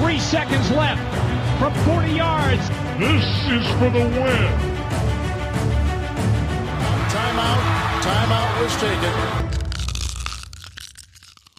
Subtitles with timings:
[0.00, 1.00] Three seconds left
[1.60, 2.68] from 40 yards.
[2.98, 4.50] This is for the win.
[7.08, 7.62] Timeout.
[8.02, 9.54] Timeout was taken.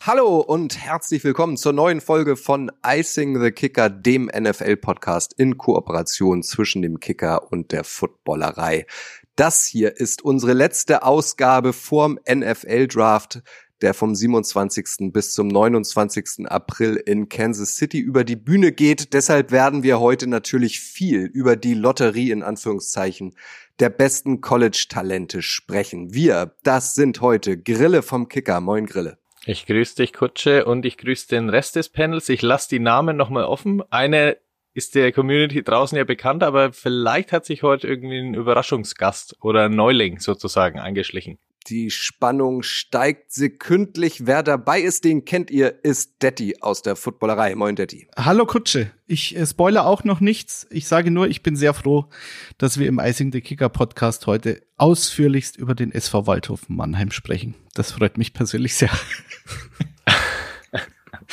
[0.02, 6.44] Hallo und herzlich willkommen zur neuen Folge von Icing the Kicker, dem NFL-Podcast in Kooperation
[6.44, 8.86] zwischen dem Kicker und der Footballerei.
[9.36, 13.42] Das hier ist unsere letzte Ausgabe vorm NFL-Draft,
[13.86, 15.14] der vom 27.
[15.14, 16.48] bis zum 29.
[16.48, 19.14] April in Kansas City über die Bühne geht.
[19.14, 23.36] Deshalb werden wir heute natürlich viel über die Lotterie in Anführungszeichen
[23.80, 26.16] der besten College-Talente sprechen.
[26.16, 28.60] Wir, das sind heute Grille vom Kicker.
[28.60, 29.20] Moin Grille.
[29.46, 32.28] Ich grüße dich, Kutsche, und ich grüße den Rest des Panels.
[32.30, 33.84] Ich lasse die Namen nochmal offen.
[33.92, 34.38] Eine
[34.74, 39.66] ist der Community draußen ja bekannt, aber vielleicht hat sich heute irgendwie ein Überraschungsgast oder
[39.66, 41.38] ein Neuling sozusagen eingeschlichen.
[41.68, 44.28] Die Spannung steigt sekündlich.
[44.28, 47.56] Wer dabei ist, den kennt ihr, ist Detti aus der Footballerei.
[47.56, 48.08] Moin, Detti.
[48.16, 48.92] Hallo Kutsche.
[49.08, 50.68] Ich äh, spoilere auch noch nichts.
[50.70, 52.06] Ich sage nur, ich bin sehr froh,
[52.60, 57.56] dass wir im Icing the Kicker Podcast heute ausführlichst über den SV Waldhofen Mannheim sprechen.
[57.74, 58.92] Das freut mich persönlich sehr.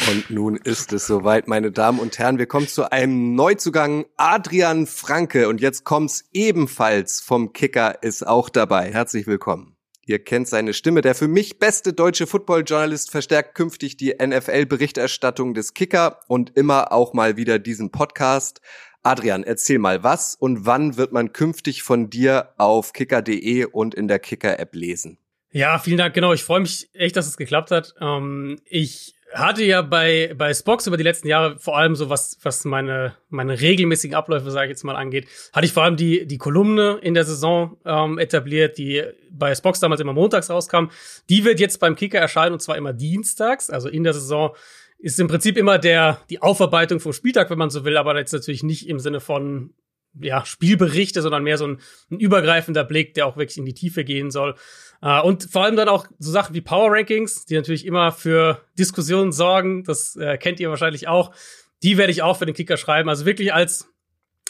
[0.09, 2.39] Und nun ist es soweit, meine Damen und Herren.
[2.39, 5.49] Wir kommen zu einem Neuzugang, Adrian Franke.
[5.49, 8.91] Und jetzt kommt's ebenfalls vom Kicker, ist auch dabei.
[8.91, 9.72] Herzlich willkommen.
[10.05, 11.01] Ihr kennt seine Stimme.
[11.01, 17.13] Der für mich beste deutsche Football-Journalist verstärkt künftig die NFL-Berichterstattung des Kicker und immer auch
[17.13, 18.61] mal wieder diesen Podcast.
[19.05, 24.09] Adrian, erzähl mal, was und wann wird man künftig von dir auf kicker.de und in
[24.09, 25.19] der Kicker-App lesen?
[25.53, 26.15] Ja, vielen Dank.
[26.15, 27.95] Genau, ich freue mich echt, dass es geklappt hat.
[28.01, 32.39] Ähm, ich hatte ja bei, bei Spox über die letzten Jahre vor allem so was,
[32.43, 36.27] was meine, meine regelmäßigen Abläufe, sage ich jetzt mal, angeht, hatte ich vor allem die,
[36.27, 40.87] die Kolumne in der Saison ähm, etabliert, die bei Spox damals immer montags rauskam.
[41.29, 44.55] Die wird jetzt beim Kicker erscheinen und zwar immer dienstags, also in der Saison
[44.99, 48.33] ist im Prinzip immer der, die Aufarbeitung vom Spieltag, wenn man so will, aber jetzt
[48.33, 49.75] natürlich nicht im Sinne von
[50.21, 51.79] ja, Spielberichte, sondern mehr so ein,
[52.11, 54.55] ein übergreifender Blick, der auch wirklich in die Tiefe gehen soll.
[55.05, 58.61] Uh, und vor allem dann auch so Sachen wie Power Rankings, die natürlich immer für
[58.79, 59.83] Diskussionen sorgen.
[59.83, 61.35] Das äh, kennt ihr wahrscheinlich auch.
[61.83, 63.09] Die werde ich auch für den Kicker schreiben.
[63.09, 63.89] Also wirklich als,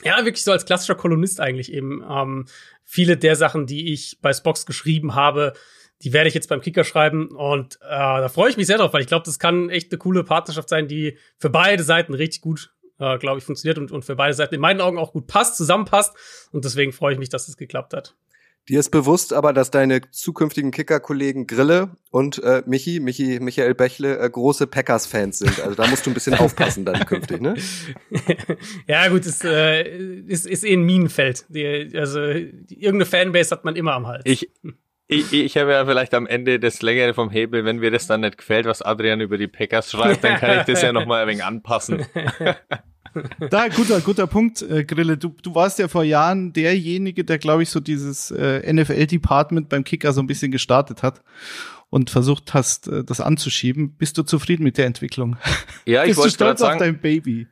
[0.05, 2.05] ja, wirklich so als klassischer Kolumnist eigentlich eben.
[2.07, 2.47] Ähm,
[2.85, 5.55] viele der Sachen, die ich bei Spox geschrieben habe,
[6.03, 7.29] die werde ich jetzt beim Kicker schreiben.
[7.29, 9.99] Und äh, da freue ich mich sehr drauf, weil ich glaube, das kann echt eine
[9.99, 14.05] coole Partnerschaft sein, die für beide Seiten richtig gut äh, glaube ich, funktioniert und, und
[14.05, 16.15] für beide Seiten in meinen Augen auch gut passt, zusammenpasst.
[16.53, 18.15] Und deswegen freue ich mich, dass es geklappt hat.
[18.69, 24.21] Dir ist bewusst aber, dass deine zukünftigen Kicker-Kollegen Grille und äh, Michi, Michi, Michael Bächle,
[24.21, 25.61] äh, große Packers-Fans sind.
[25.61, 27.57] Also da musst du ein bisschen aufpassen dann künftig, ne?
[28.87, 29.83] ja, gut, ist, äh,
[30.29, 31.45] ist, ist eh ein Minenfeld.
[31.49, 34.23] Die, also irgendeine Fanbase hat man immer am Hals.
[34.27, 34.49] Ich,
[35.09, 38.21] ich, ich habe ja vielleicht am Ende das längere vom Hebel, wenn mir das dann
[38.21, 41.29] nicht gefällt, was Adrian über die Packers schreibt, dann kann ich das ja nochmal ein
[41.29, 42.07] wenig anpassen.
[43.51, 45.17] Da, guter, guter Punkt, äh, Grille.
[45.17, 49.85] Du, du warst ja vor Jahren derjenige, der, glaube ich, so dieses äh, NFL-Department beim
[49.85, 51.23] Kicker so ein bisschen gestartet hat
[51.91, 53.95] und versucht hast, äh, das anzuschieben.
[53.97, 55.37] Bist du zufrieden mit der Entwicklung?
[55.85, 56.75] Ja, ich wollte gerade sagen.
[56.75, 57.49] auf dein Baby?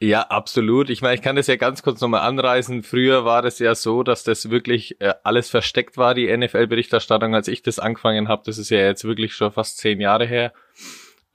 [0.00, 0.90] Ja, absolut.
[0.90, 2.82] Ich meine, ich kann das ja ganz kurz nochmal anreißen.
[2.82, 7.48] Früher war das ja so, dass das wirklich äh, alles versteckt war, die NFL-Berichterstattung, als
[7.48, 8.42] ich das angefangen habe.
[8.44, 10.52] Das ist ja jetzt wirklich schon fast zehn Jahre her.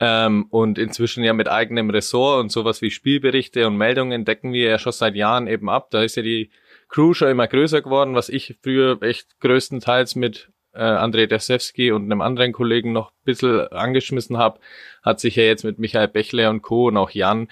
[0.06, 4.70] Ähm, und inzwischen ja mit eigenem Ressort und sowas wie Spielberichte und Meldungen decken wir
[4.70, 5.92] ja schon seit Jahren eben ab.
[5.92, 6.52] Da ist ja die
[6.90, 12.04] Crew schon immer größer geworden, was ich früher echt größtenteils mit äh, Andrei Desewski und
[12.04, 14.60] einem anderen Kollegen noch ein bisschen angeschmissen habe,
[15.04, 16.88] hat sich ja jetzt mit Michael Bächle und Co.
[16.88, 17.48] und auch Jan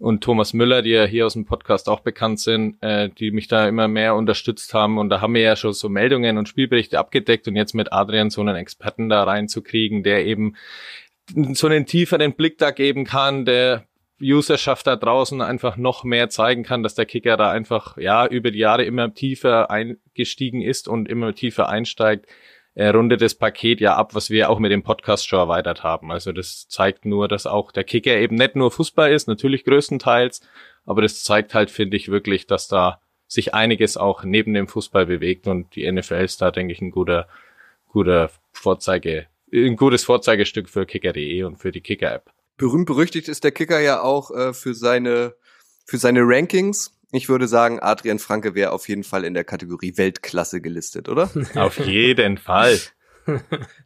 [0.00, 3.46] und Thomas Müller, die ja hier aus dem Podcast auch bekannt sind, äh, die mich
[3.46, 4.98] da immer mehr unterstützt haben.
[4.98, 8.30] Und da haben wir ja schon so Meldungen und Spielberichte abgedeckt und jetzt mit Adrian
[8.30, 10.56] so einen Experten da reinzukriegen, der eben
[11.52, 13.86] so einen tieferen Blick da geben kann, der
[14.20, 18.50] Userschaft da draußen einfach noch mehr zeigen kann, dass der Kicker da einfach ja über
[18.50, 22.26] die Jahre immer tiefer eingestiegen ist und immer tiefer einsteigt,
[22.74, 26.10] er rundet das Paket ja ab, was wir auch mit dem Podcast schon erweitert haben.
[26.10, 30.40] Also das zeigt nur, dass auch der Kicker eben nicht nur Fußball ist, natürlich größtenteils,
[30.86, 35.06] aber das zeigt halt, finde ich, wirklich, dass da sich einiges auch neben dem Fußball
[35.06, 37.28] bewegt und die NFL ist da, denke ich, ein guter,
[37.88, 42.30] guter Vorzeige ein gutes Vorzeigestück für Kicker.de und für die Kicker-App.
[42.56, 45.34] Berühmt berüchtigt ist der Kicker ja auch äh, für seine
[45.84, 46.96] für seine Rankings.
[47.10, 51.30] Ich würde sagen, Adrian Franke wäre auf jeden Fall in der Kategorie Weltklasse gelistet, oder?
[51.54, 52.78] auf jeden Fall.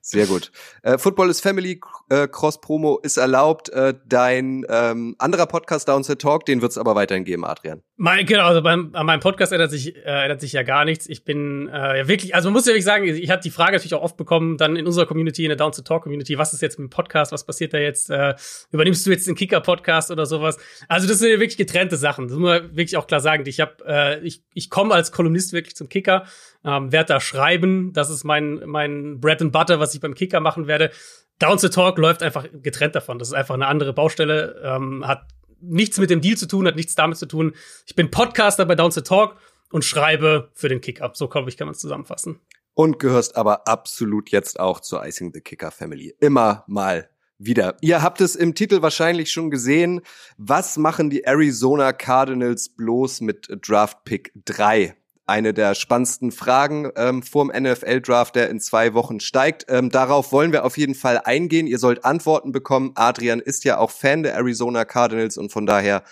[0.00, 0.50] Sehr gut.
[0.83, 3.69] Äh, Football is Family äh, Cross Promo ist erlaubt.
[3.71, 7.83] Äh, dein ähm, anderer Podcast Down the Talk, den wird es aber weiterhin geben, Adrian.
[7.97, 11.09] Mein, genau, also beim, an meinem Podcast ändert sich, äh, ändert sich ja gar nichts.
[11.09, 13.94] Ich bin äh, wirklich, also man muss ja wirklich sagen, ich hatte die Frage natürlich
[13.94, 16.62] auch oft bekommen, dann in unserer Community, in der Down the Talk Community, was ist
[16.62, 18.11] jetzt mit dem Podcast, was passiert da jetzt?
[18.11, 18.35] Äh,
[18.71, 20.59] übernimmst du jetzt den Kicker-Podcast oder sowas?
[20.89, 22.29] Also das sind ja wirklich getrennte Sachen.
[22.29, 23.44] Das muss man wirklich auch klar sagen.
[23.47, 26.25] Ich hab, äh, ich, ich komme als Kolumnist wirklich zum Kicker,
[26.65, 27.93] ähm, werde da schreiben.
[27.93, 30.93] Das ist mein, mein Bread and Butter, was ich beim Kicker machen werde.
[31.40, 33.19] Down the Talk läuft einfach getrennt davon.
[33.19, 35.26] Das ist einfach eine andere Baustelle, ähm, hat
[35.61, 37.55] nichts mit dem Deal zu tun, hat nichts damit zu tun.
[37.87, 39.37] Ich bin Podcaster bei Down the Talk
[39.73, 41.17] und schreibe für den Kick-Up.
[41.17, 42.38] So, glaube ich, kann man es zusammenfassen.
[42.75, 46.14] Und gehörst aber absolut jetzt auch zur Icing the Kicker Family.
[46.20, 47.76] Immer mal wieder.
[47.81, 50.02] Ihr habt es im Titel wahrscheinlich schon gesehen.
[50.37, 54.94] Was machen die Arizona Cardinals bloß mit Draft Pick 3?
[55.26, 59.67] Eine der spannendsten Fragen ähm, vorm NFL-Draft, der in zwei Wochen steigt.
[59.69, 61.67] Ähm, darauf wollen wir auf jeden Fall eingehen.
[61.67, 62.93] Ihr sollt Antworten bekommen.
[62.94, 66.05] Adrian ist ja auch Fan der Arizona Cardinals und von daher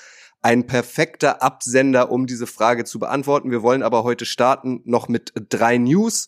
[0.43, 3.51] ein perfekter Absender, um diese Frage zu beantworten.
[3.51, 6.27] Wir wollen aber heute starten noch mit drei News.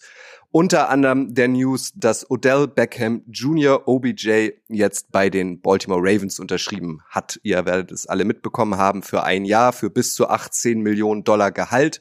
[0.53, 3.87] Unter anderem der News, dass Odell Beckham Jr.
[3.87, 7.39] OBJ jetzt bei den Baltimore Ravens unterschrieben hat.
[7.43, 11.51] Ihr werdet es alle mitbekommen haben für ein Jahr für bis zu 18 Millionen Dollar
[11.51, 12.01] Gehalt.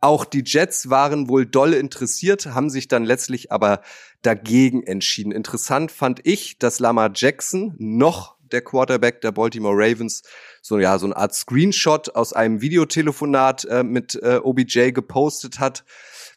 [0.00, 3.82] Auch die Jets waren wohl doll interessiert, haben sich dann letztlich aber
[4.22, 5.30] dagegen entschieden.
[5.30, 10.22] Interessant fand ich, dass Lamar Jackson noch der Quarterback der Baltimore Ravens
[10.62, 15.84] so ja so eine Art Screenshot aus einem Videotelefonat äh, mit äh, OBJ gepostet hat.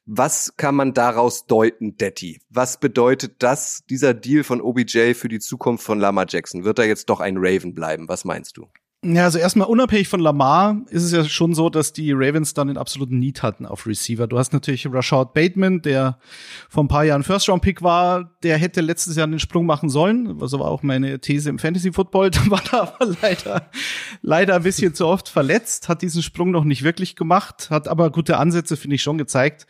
[0.06, 2.42] Was kann man daraus deuten, Detti?
[2.50, 6.66] Was bedeutet das, dieser Deal von OBJ für die Zukunft von Lamar Jackson?
[6.66, 8.10] Wird er jetzt doch ein Raven bleiben?
[8.10, 8.68] Was meinst du?
[9.06, 12.70] Ja, also erstmal unabhängig von Lamar ist es ja schon so, dass die Ravens dann
[12.70, 14.28] den absoluten Need hatten auf Receiver.
[14.28, 16.18] Du hast natürlich Rashad Bateman, der
[16.70, 20.42] vor ein paar Jahren First-Round-Pick war, der hätte letztes Jahr den Sprung machen sollen.
[20.42, 22.32] Also war auch meine These im Fantasy-Football.
[22.44, 23.70] Da war er aber leider,
[24.22, 28.10] leider ein bisschen zu oft verletzt, hat diesen Sprung noch nicht wirklich gemacht, hat aber
[28.10, 29.68] gute Ansätze, finde ich, schon gezeigt.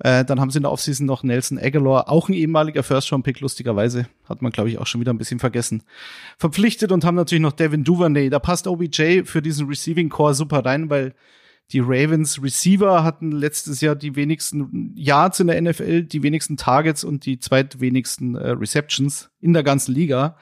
[0.00, 4.06] Äh, dann haben sie in der Offseason noch Nelson Aguilar, auch ein ehemaliger First-Round-Pick, lustigerweise.
[4.28, 5.82] Hat man, glaube ich, auch schon wieder ein bisschen vergessen.
[6.36, 8.30] Verpflichtet und haben natürlich noch Devin Duvernay.
[8.30, 11.14] Da passt OBJ für diesen Receiving-Core super rein, weil
[11.72, 17.04] die Ravens Receiver hatten letztes Jahr die wenigsten Yards in der NFL, die wenigsten Targets
[17.04, 20.36] und die zweitwenigsten äh, Receptions in der ganzen Liga.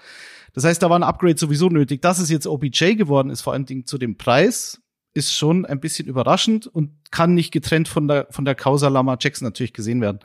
[0.52, 2.02] Das heißt, da war ein Upgrade sowieso nötig.
[2.02, 4.81] Dass es jetzt OBJ geworden ist, vor allen Dingen zu dem Preis,
[5.14, 9.16] ist schon ein bisschen überraschend und kann nicht getrennt von der, von der Causa Lama
[9.20, 10.20] Jackson natürlich gesehen werden.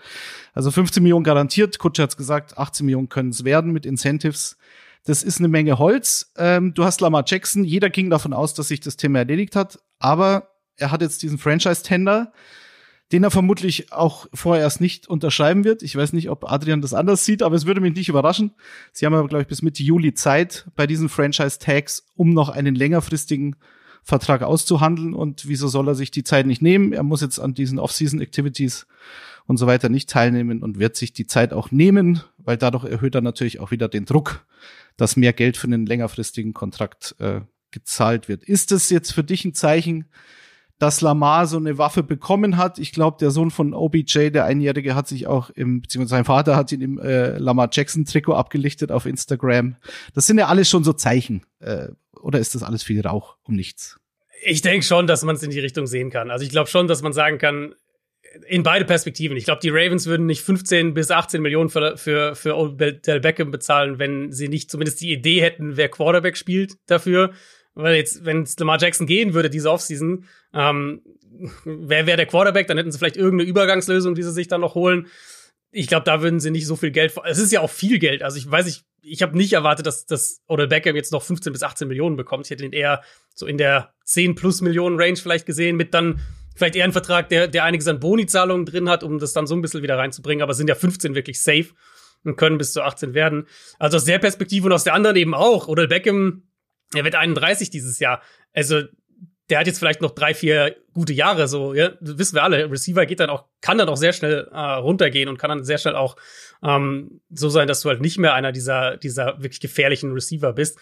[0.54, 4.58] Also 15 Millionen garantiert, Kutscher hat's gesagt, 18 Millionen können es werden mit Incentives.
[5.06, 6.32] Das ist eine Menge Holz.
[6.38, 9.80] Ähm, du hast Lama Jackson, jeder ging davon aus, dass sich das Thema erledigt hat,
[10.00, 12.32] aber er hat jetzt diesen Franchise-Tender,
[13.12, 15.82] den er vermutlich auch vorerst nicht unterschreiben wird.
[15.82, 18.52] Ich weiß nicht, ob Adrian das anders sieht, aber es würde mich nicht überraschen.
[18.92, 22.76] Sie haben aber, glaube ich, bis Mitte Juli Zeit bei diesen Franchise-Tags, um noch einen
[22.76, 23.56] längerfristigen
[24.08, 26.94] Vertrag auszuhandeln und wieso soll er sich die Zeit nicht nehmen?
[26.94, 28.88] Er muss jetzt an diesen Off-Season-Activities
[29.48, 33.16] und so weiter nicht teilnehmen und wird sich die Zeit auch nehmen, weil dadurch erhöht
[33.16, 34.46] er natürlich auch wieder den Druck,
[34.96, 38.46] dass mehr Geld für einen längerfristigen Kontrakt äh, gezahlt wird.
[38.46, 40.06] Ist es jetzt für dich ein Zeichen,
[40.80, 42.80] dass Lamar so eine Waffe bekommen hat?
[42.80, 46.56] Ich glaube, der Sohn von OBJ, der Einjährige, hat sich auch im, beziehungsweise sein Vater
[46.56, 49.76] hat ihn im äh, Lamar Jackson Trikot abgelichtet auf Instagram.
[50.14, 51.42] Das sind ja alles schon so Zeichen.
[51.60, 51.90] Äh,
[52.22, 54.00] oder ist das alles viel Rauch um nichts?
[54.44, 56.30] Ich denke schon, dass man es in die Richtung sehen kann.
[56.30, 57.74] Also ich glaube schon, dass man sagen kann,
[58.48, 59.38] in beide Perspektiven.
[59.38, 63.52] Ich glaube, die Ravens würden nicht 15 bis 18 Millionen für, für, für Odell Beckham
[63.52, 67.32] bezahlen, wenn sie nicht zumindest die Idee hätten, wer Quarterback spielt dafür.
[67.74, 71.02] Weil jetzt, wenn es Lamar Jackson gehen würde, diese Offseason, ähm,
[71.64, 74.76] wer wäre der Quarterback, dann hätten sie vielleicht irgendeine Übergangslösung, die sie sich dann noch
[74.76, 75.08] holen.
[75.78, 77.14] Ich glaube, da würden sie nicht so viel Geld.
[77.26, 78.24] Es ist ja auch viel Geld.
[78.24, 81.54] Also ich weiß nicht, ich habe nicht erwartet, dass, dass Odell Beckham jetzt noch 15
[81.54, 82.48] bis 18 Millionen bekommt.
[82.48, 83.04] Ich hätte ihn eher
[83.36, 86.20] so in der 10 plus Millionen Range vielleicht gesehen, mit dann
[86.56, 89.56] vielleicht eher einen Vertrag, der, der einiges an Boni-Zahlungen drin hat, um das dann so
[89.56, 90.42] ein bisschen wieder reinzubringen.
[90.42, 91.68] Aber es sind ja 15 wirklich safe
[92.24, 93.48] und können bis zu 18 werden.
[93.78, 95.68] Also aus der Perspektive und aus der anderen eben auch.
[95.68, 96.42] Odell Beckham,
[96.96, 98.24] er wird 31 dieses Jahr.
[98.52, 98.82] Also
[99.50, 102.70] der hat jetzt vielleicht noch drei, vier gute Jahre, so, ja, das wissen wir alle.
[102.70, 105.78] Receiver geht dann auch, kann dann auch sehr schnell äh, runtergehen und kann dann sehr
[105.78, 106.18] schnell auch
[106.64, 110.78] ähm, so sein, dass du halt nicht mehr einer dieser, dieser wirklich gefährlichen Receiver bist.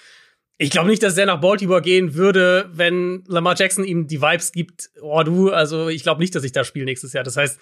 [0.57, 4.53] Ich glaube nicht, dass er nach Baltimore gehen würde, wenn Lamar Jackson ihm die Vibes
[4.53, 7.25] gibt, oh du, also ich glaube nicht, dass ich da spiele nächstes Jahr.
[7.25, 7.59] Das heißt,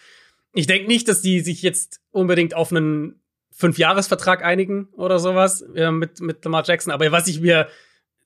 [0.54, 3.20] ich denke nicht, dass die sich jetzt unbedingt auf einen
[3.52, 6.94] Fünfjahresvertrag einigen oder sowas äh, mit, mit Lamar Jackson.
[6.94, 7.68] Aber was ich mir,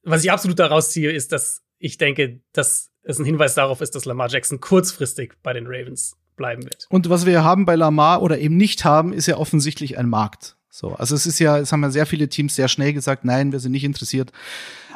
[0.03, 3.95] was ich absolut daraus ziehe, ist, dass ich denke, dass es ein Hinweis darauf ist,
[3.95, 6.85] dass Lamar Jackson kurzfristig bei den Ravens bleiben wird.
[6.89, 10.55] Und was wir haben bei Lamar oder eben nicht haben, ist ja offensichtlich ein Markt.
[10.69, 13.51] So, also es ist ja, es haben ja sehr viele Teams sehr schnell gesagt, nein,
[13.51, 14.31] wir sind nicht interessiert.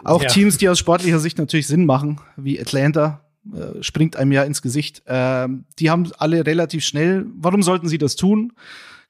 [0.04, 0.30] Auch ja.
[0.30, 4.62] Teams, die aus sportlicher Sicht natürlich Sinn machen, wie Atlanta, äh, springt einem ja ins
[4.62, 5.02] Gesicht.
[5.08, 5.48] Äh,
[5.80, 7.26] die haben alle relativ schnell.
[7.36, 8.54] Warum sollten sie das tun?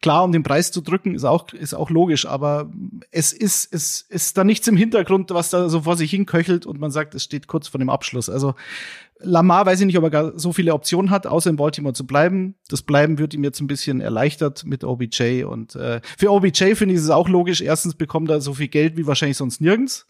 [0.01, 2.72] Klar, um den Preis zu drücken, ist auch, ist auch logisch, aber
[3.12, 6.79] es ist, es ist da nichts im Hintergrund, was da so vor sich hinköchelt und
[6.79, 8.27] man sagt, es steht kurz vor dem Abschluss.
[8.27, 8.55] Also
[9.20, 12.08] Lamar weiß ich nicht, ob er gar so viele Optionen hat, außer in Baltimore zu
[12.08, 12.55] bleiben.
[12.67, 16.96] Das Bleiben wird ihm jetzt ein bisschen erleichtert mit OBJ und äh, für OBJ finde
[16.96, 17.62] ich es auch logisch.
[17.62, 20.08] Erstens bekommt er so viel Geld wie wahrscheinlich sonst nirgends.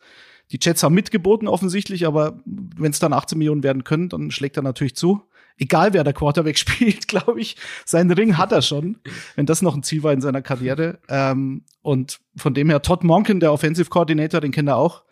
[0.51, 4.57] Die Jets haben mitgeboten offensichtlich, aber wenn es dann 18 Millionen werden können, dann schlägt
[4.57, 5.21] er natürlich zu
[5.57, 7.55] egal wer der Quarterback spielt, glaube ich,
[7.85, 8.97] seinen Ring hat er schon,
[9.35, 10.99] wenn das noch ein Ziel war in seiner Karriere.
[11.09, 15.03] Ähm, und von dem her, Todd Monken, der Offensive Coordinator, den kennt er auch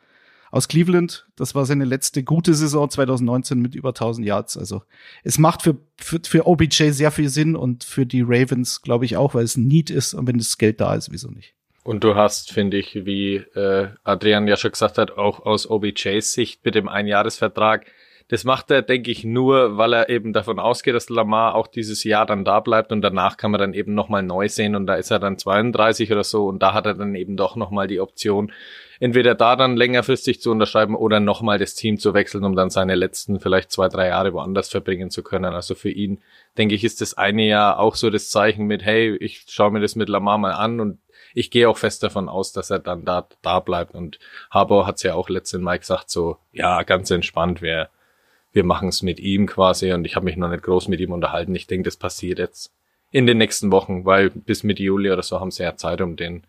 [0.52, 1.28] aus Cleveland.
[1.36, 4.58] Das war seine letzte gute Saison 2019 mit über 1000 Yards.
[4.58, 4.84] Also
[5.24, 9.18] es macht für, für, für OBJ sehr viel Sinn und für die Ravens, glaube ich,
[9.18, 11.54] auch, weil es ein Need ist und wenn das Geld da ist, wieso nicht.
[11.84, 16.34] Und du hast, finde ich, wie äh, Adrian ja schon gesagt hat, auch aus OBJs
[16.34, 17.86] Sicht mit dem Einjahresvertrag
[18.30, 22.04] das macht er, denke ich, nur, weil er eben davon ausgeht, dass Lamar auch dieses
[22.04, 24.96] Jahr dann da bleibt und danach kann man dann eben nochmal neu sehen und da
[24.96, 28.00] ist er dann 32 oder so und da hat er dann eben doch nochmal die
[28.00, 28.52] Option,
[29.00, 32.94] entweder da dann längerfristig zu unterschreiben oder nochmal das Team zu wechseln, um dann seine
[32.94, 35.56] letzten vielleicht zwei, drei Jahre woanders verbringen zu können.
[35.56, 36.22] Also für ihn,
[36.56, 39.80] denke ich, ist das eine Jahr auch so das Zeichen mit, hey, ich schaue mir
[39.80, 41.00] das mit Lamar mal an und
[41.34, 43.96] ich gehe auch fest davon aus, dass er dann da, da bleibt.
[43.96, 44.20] Und
[44.52, 47.90] Harbour hat es ja auch letzten Mal gesagt, so, ja, ganz entspannt, wer
[48.52, 51.12] wir machen es mit ihm quasi und ich habe mich noch nicht groß mit ihm
[51.12, 51.54] unterhalten.
[51.56, 52.72] Ich denke, das passiert jetzt
[53.12, 56.16] in den nächsten Wochen, weil bis Mitte Juli oder so haben sie ja Zeit, um
[56.16, 56.44] den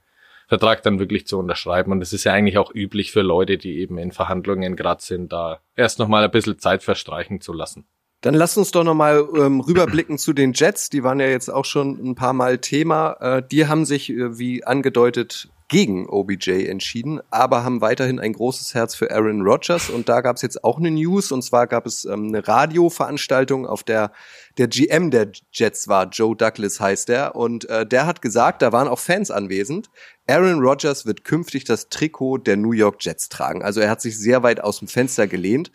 [0.49, 1.93] Vertrag dann wirklich zu unterschreiben.
[1.93, 5.33] Und es ist ja eigentlich auch üblich für Leute, die eben in Verhandlungen gerade sind,
[5.33, 7.87] da erst nochmal ein bisschen Zeit verstreichen zu lassen.
[8.21, 10.91] Dann lass uns doch nochmal ähm, rüberblicken zu den Jets.
[10.91, 13.13] Die waren ja jetzt auch schon ein paar Mal Thema.
[13.21, 18.75] Äh, die haben sich, äh, wie angedeutet, gegen OBJ entschieden, aber haben weiterhin ein großes
[18.75, 19.89] Herz für Aaron Rodgers.
[19.89, 23.67] Und da gab es jetzt auch eine News, und zwar gab es ähm, eine Radioveranstaltung,
[23.67, 24.13] auf der
[24.59, 28.73] der GM der Jets war, Joe Douglas heißt er, und äh, der hat gesagt, da
[28.73, 29.91] waren auch Fans anwesend,
[30.27, 33.63] Aaron Rodgers wird künftig das Trikot der New York Jets tragen.
[33.63, 35.71] Also er hat sich sehr weit aus dem Fenster gelehnt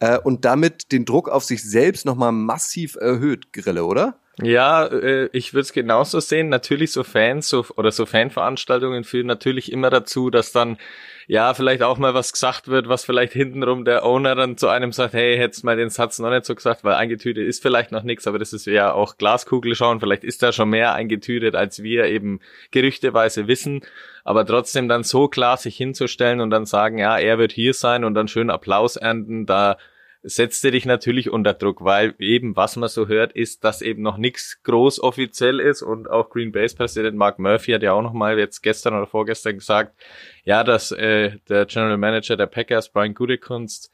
[0.00, 4.18] äh, und damit den Druck auf sich selbst nochmal massiv erhöht, Grille, oder?
[4.42, 6.50] Ja, äh, ich würde es genauso sehen.
[6.50, 10.76] Natürlich so Fans so, oder so Fanveranstaltungen führen natürlich immer dazu, dass dann
[11.26, 14.92] ja vielleicht auch mal was gesagt wird, was vielleicht hintenrum der Owner dann zu einem
[14.92, 18.02] sagt, hey, hättest mal den Satz noch nicht so gesagt, weil eingetütet ist vielleicht noch
[18.02, 20.00] nichts, aber das ist ja auch Glaskugel schauen.
[20.00, 22.40] Vielleicht ist da schon mehr eingetütet, als wir eben
[22.72, 23.80] gerüchteweise wissen.
[24.22, 28.04] Aber trotzdem dann so klar sich hinzustellen und dann sagen, ja, er wird hier sein
[28.04, 29.78] und dann schön Applaus ernten, da
[30.28, 34.16] setzte dich natürlich unter Druck, weil eben, was man so hört, ist, dass eben noch
[34.16, 38.12] nichts groß offiziell ist und auch Green Bay's Präsident Mark Murphy hat ja auch noch
[38.12, 39.94] mal jetzt gestern oder vorgestern gesagt,
[40.44, 43.92] ja, dass äh, der General Manager der Packers, Brian Gutekunst,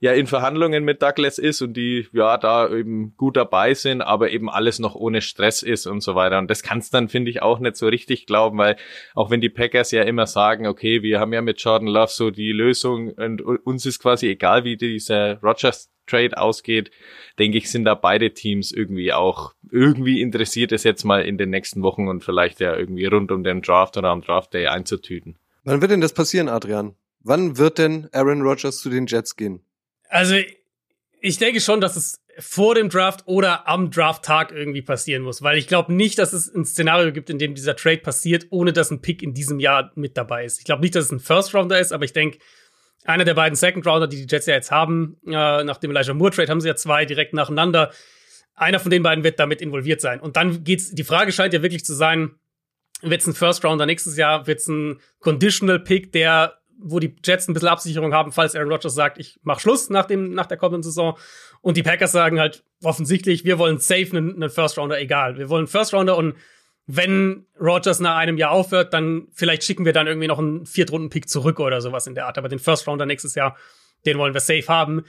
[0.00, 4.30] ja in Verhandlungen mit Douglas ist und die ja da eben gut dabei sind, aber
[4.30, 6.38] eben alles noch ohne Stress ist und so weiter.
[6.38, 8.76] Und das kannst dann, finde ich, auch nicht so richtig glauben, weil
[9.14, 12.30] auch wenn die Packers ja immer sagen, okay, wir haben ja mit Jordan Love so
[12.30, 16.90] die Lösung und uns ist quasi egal, wie dieser Rogers Trade ausgeht,
[17.38, 21.50] denke ich, sind da beide Teams irgendwie auch irgendwie interessiert, es jetzt mal in den
[21.50, 25.38] nächsten Wochen und vielleicht ja irgendwie rund um den Draft oder am Draft Day einzutüten.
[25.64, 26.94] Wann wird denn das passieren, Adrian?
[27.20, 29.64] Wann wird denn Aaron Rodgers zu den Jets gehen?
[30.14, 30.36] Also,
[31.20, 35.58] ich denke schon, dass es vor dem Draft oder am Drafttag irgendwie passieren muss, weil
[35.58, 38.92] ich glaube nicht, dass es ein Szenario gibt, in dem dieser Trade passiert, ohne dass
[38.92, 40.60] ein Pick in diesem Jahr mit dabei ist.
[40.60, 42.38] Ich glaube nicht, dass es ein First Rounder ist, aber ich denke,
[43.04, 46.14] einer der beiden Second Rounder, die die Jets ja jetzt haben, äh, nach dem Elijah
[46.14, 47.90] Moore Trade haben sie ja zwei direkt nacheinander.
[48.54, 50.20] Einer von den beiden wird damit involviert sein.
[50.20, 52.36] Und dann geht's, die Frage scheint ja wirklich zu sein,
[53.02, 57.54] wird's ein First Rounder nächstes Jahr, wird's ein Conditional Pick, der wo die Jets ein
[57.54, 60.82] bisschen Absicherung haben, falls Aaron Rodgers sagt, ich mach Schluss nach, dem, nach der kommenden
[60.82, 61.16] Saison.
[61.60, 65.38] Und die Packers sagen halt offensichtlich, wir wollen safe einen, einen First Rounder, egal.
[65.38, 66.34] Wir wollen einen First Rounder und
[66.86, 71.28] wenn Rodgers nach einem Jahr aufhört, dann vielleicht schicken wir dann irgendwie noch einen Viertrunden-Pick
[71.28, 72.36] zurück oder sowas in der Art.
[72.36, 73.56] Aber den First Rounder nächstes Jahr,
[74.04, 75.04] den wollen wir safe haben.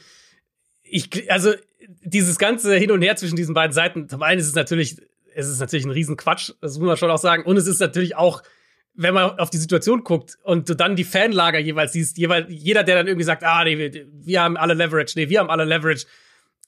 [0.84, 1.54] Ich, also,
[2.02, 4.98] dieses ganze Hin und Her zwischen diesen beiden Seiten, zum einen ist es natürlich,
[5.34, 7.44] es ist natürlich ein Riesenquatsch, das muss man schon auch sagen.
[7.44, 8.42] Und es ist natürlich auch
[8.96, 12.84] wenn man auf die Situation guckt und du dann die Fanlager jeweils siehst, jeweils, jeder,
[12.84, 15.66] der dann irgendwie sagt, ah, nee, wir, wir haben alle Leverage, nee, wir haben alle
[15.66, 16.06] Leverage.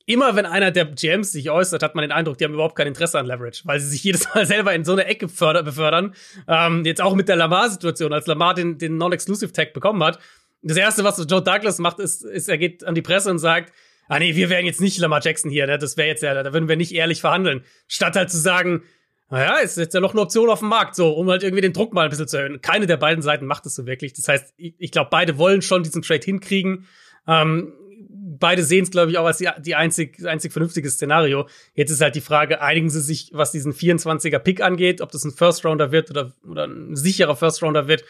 [0.05, 2.87] Immer wenn einer der GMs sich äußert, hat man den Eindruck, die haben überhaupt kein
[2.87, 6.15] Interesse an Leverage, weil sie sich jedes Mal selber in so eine Ecke befördern.
[6.47, 10.19] Ähm, jetzt auch mit der Lamar-Situation, als Lamar den, den Non-Exclusive-Tag bekommen hat.
[10.61, 13.73] Das erste, was Joe Douglas macht, ist, ist, er geht an die Presse und sagt,
[14.09, 15.77] ah nee, wir wären jetzt nicht Lamar Jackson hier, ne?
[15.77, 17.63] das wäre jetzt ja, da würden wir nicht ehrlich verhandeln.
[17.87, 18.83] Statt halt zu sagen,
[19.29, 21.73] naja, ist jetzt ja noch eine Option auf dem Markt, so, um halt irgendwie den
[21.73, 22.61] Druck mal ein bisschen zu erhöhen.
[22.61, 24.13] Keine der beiden Seiten macht es so wirklich.
[24.13, 26.87] Das heißt, ich, ich glaube, beide wollen schon diesen Trade hinkriegen.
[27.27, 27.73] Ähm,
[28.09, 31.47] beide sehen es, glaube ich, auch als die, die einzig, einzig vernünftige Szenario.
[31.73, 35.25] Jetzt ist halt die Frage, einigen sie sich, was diesen 24er Pick angeht, ob das
[35.25, 38.05] ein First Rounder wird oder, oder ein sicherer First Rounder wird.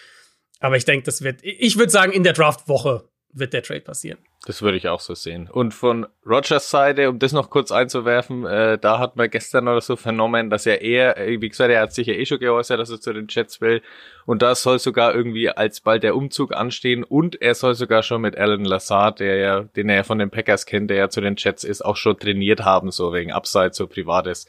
[0.60, 4.20] Aber ich denke, das wird, ich würde sagen, in der Draftwoche wird der Trade passieren.
[4.46, 5.50] Das würde ich auch so sehen.
[5.52, 9.82] Und von Rogers Seite, um das noch kurz einzuwerfen, äh, da hat man gestern oder
[9.82, 12.80] so vernommen, dass er eher, äh, wie gesagt, er hat sich ja eh schon geäußert,
[12.80, 13.82] dass er zu den Jets will.
[14.26, 18.22] Und da soll sogar irgendwie als bald der Umzug anstehen und er soll sogar schon
[18.22, 21.20] mit Alan Lazard, der ja, den er ja von den Packers kennt, der ja zu
[21.20, 24.48] den Jets ist, auch schon trainiert haben, so wegen Upside, so privates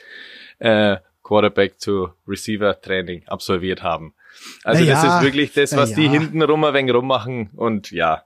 [0.58, 4.14] äh, Quarterback zu Receiver Training absolviert haben.
[4.64, 6.12] Also Na das ja, ist wirklich das, was na die ja.
[6.12, 8.22] hinten rum ein wenig rummachen und ja,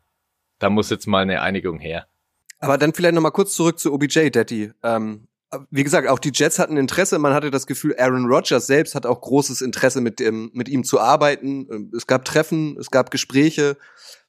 [0.63, 2.07] da muss jetzt mal eine Einigung her.
[2.59, 4.71] Aber dann vielleicht noch mal kurz zurück zu OBJ, Daddy.
[4.83, 5.27] Ähm,
[5.71, 7.19] wie gesagt, auch die Jets hatten Interesse.
[7.19, 10.85] Man hatte das Gefühl, Aaron Rodgers selbst hat auch großes Interesse, mit, dem, mit ihm
[10.85, 11.67] zu arbeiten.
[11.71, 13.77] Ähm, Es gab Treffen, es gab Gespräche.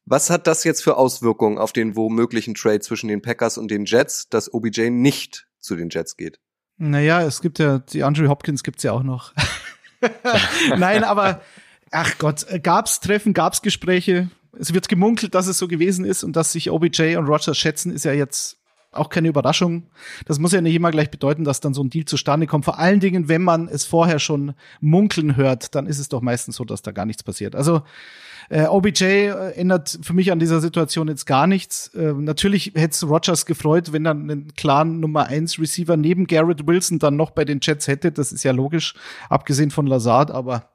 [0.06, 3.86] Was hat das jetzt für Auswirkungen auf den womöglichen Trade zwischen den Packers und den
[3.86, 6.40] Jets, dass OBJ nicht zu den Jets geht?
[6.78, 9.34] Naja, es gibt ja, die Andrew Hopkins gibt's ja auch noch.
[10.76, 11.42] Nein, aber
[11.92, 14.30] ach Gott, äh, gab's Treffen, gab's Gespräche.
[14.60, 17.92] Es wird gemunkelt, dass es so gewesen ist und dass sich OBJ und Rogers schätzen,
[17.92, 18.58] ist ja jetzt
[18.94, 19.88] auch keine Überraschung.
[20.26, 22.66] Das muss ja nicht immer gleich bedeuten, dass dann so ein Deal zustande kommt.
[22.66, 26.56] Vor allen Dingen, wenn man es vorher schon munkeln hört, dann ist es doch meistens
[26.56, 27.56] so, dass da gar nichts passiert.
[27.56, 27.82] Also
[28.50, 31.88] äh, OBJ äh, ändert für mich an dieser Situation jetzt gar nichts.
[31.96, 36.68] Äh, natürlich hätte es Rogers gefreut, wenn er einen klaren Nummer 1 Receiver neben Garrett
[36.68, 38.12] Wilson dann noch bei den Jets hätte.
[38.12, 38.94] Das ist ja logisch,
[39.30, 40.70] abgesehen von Lazard, aber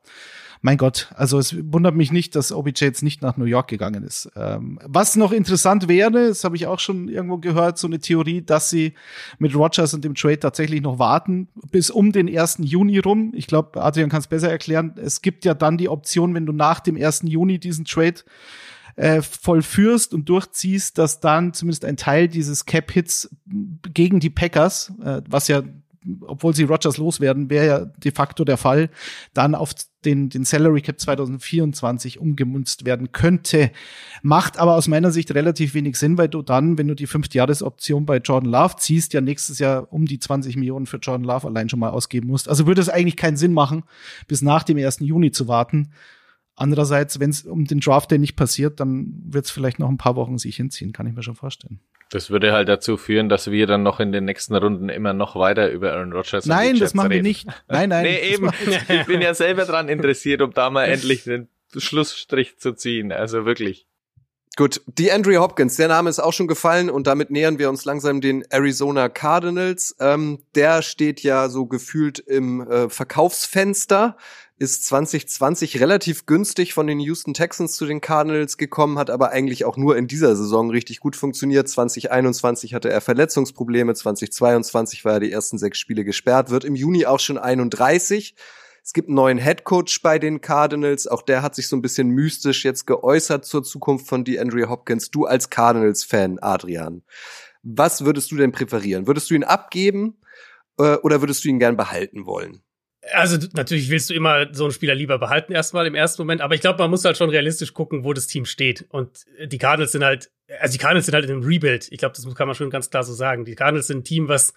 [0.60, 4.02] mein Gott, also es wundert mich nicht, dass OBJ jetzt nicht nach New York gegangen
[4.02, 4.30] ist.
[4.36, 8.42] Ähm, was noch interessant wäre, das habe ich auch schon irgendwo gehört, so eine Theorie,
[8.42, 8.94] dass sie
[9.38, 12.58] mit Rogers und dem Trade tatsächlich noch warten bis um den 1.
[12.62, 13.32] Juni rum.
[13.34, 14.94] Ich glaube, Adrian kann es besser erklären.
[14.96, 17.22] Es gibt ja dann die Option, wenn du nach dem 1.
[17.24, 18.20] Juni diesen Trade
[18.96, 23.30] äh, vollführst und durchziehst, dass dann zumindest ein Teil dieses Cap-Hits
[23.94, 25.62] gegen die Packers, äh, was ja
[26.26, 28.90] obwohl sie Rogers loswerden, wäre ja de facto der Fall,
[29.34, 29.74] dann auf
[30.04, 33.70] den, den Salary Cap 2024 umgemünzt werden könnte.
[34.22, 38.06] Macht aber aus meiner Sicht relativ wenig Sinn, weil du dann, wenn du die Fünftjahresoption
[38.06, 41.68] bei Jordan Love ziehst, ja nächstes Jahr um die 20 Millionen für Jordan Love allein
[41.68, 42.48] schon mal ausgeben musst.
[42.48, 43.82] Also würde es eigentlich keinen Sinn machen,
[44.26, 45.00] bis nach dem 1.
[45.00, 45.90] Juni zu warten.
[46.60, 49.96] Andererseits, wenn es um den Draft Day nicht passiert, dann wird es vielleicht noch ein
[49.96, 51.78] paar Wochen sich hinziehen, kann ich mir schon vorstellen.
[52.10, 55.36] Das würde halt dazu führen, dass wir dann noch in den nächsten Runden immer noch
[55.36, 57.28] weiter über Aaron Rodgers und Nein, das Jets machen wir reden.
[57.28, 57.46] nicht.
[57.68, 58.02] Nein, nein.
[58.06, 58.50] Nee, eben.
[58.64, 59.00] wir.
[59.00, 63.12] Ich bin ja selber dran interessiert, um da mal endlich den Schlussstrich zu ziehen.
[63.12, 63.86] Also wirklich.
[64.56, 67.84] Gut, die Andrew Hopkins, der Name ist auch schon gefallen und damit nähern wir uns
[67.84, 69.94] langsam den Arizona Cardinals.
[70.00, 74.16] Ähm, der steht ja so gefühlt im äh, Verkaufsfenster,
[74.58, 79.64] ist 2020 relativ günstig von den Houston Texans zu den Cardinals gekommen, hat aber eigentlich
[79.64, 81.68] auch nur in dieser Saison richtig gut funktioniert.
[81.68, 87.06] 2021 hatte er Verletzungsprobleme, 2022 war er die ersten sechs Spiele gesperrt, wird im Juni
[87.06, 88.34] auch schon 31.
[88.82, 91.06] Es gibt einen neuen Headcoach bei den Cardinals.
[91.06, 95.10] Auch der hat sich so ein bisschen mystisch jetzt geäußert zur Zukunft von DeAndre Hopkins.
[95.10, 97.02] Du als Cardinals-Fan, Adrian,
[97.62, 99.06] was würdest du denn präferieren?
[99.06, 100.16] Würdest du ihn abgeben
[100.78, 102.62] äh, oder würdest du ihn gern behalten wollen?
[103.12, 106.54] Also natürlich willst du immer so einen Spieler lieber behalten erstmal im ersten Moment, aber
[106.54, 108.86] ich glaube, man muss halt schon realistisch gucken, wo das Team steht.
[108.90, 111.88] Und die Cardinals sind halt, also die Cardinals sind halt in einem Rebuild.
[111.90, 113.44] Ich glaube, das kann man schon ganz klar so sagen.
[113.44, 114.52] Die Cardinals sind ein Team, was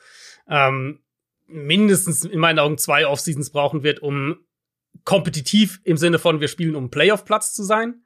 [0.49, 0.99] ähm,
[1.47, 4.37] mindestens in meinen Augen zwei Offseasons brauchen wird, um
[5.03, 8.03] kompetitiv im Sinne von wir spielen um Playoff-Platz zu sein.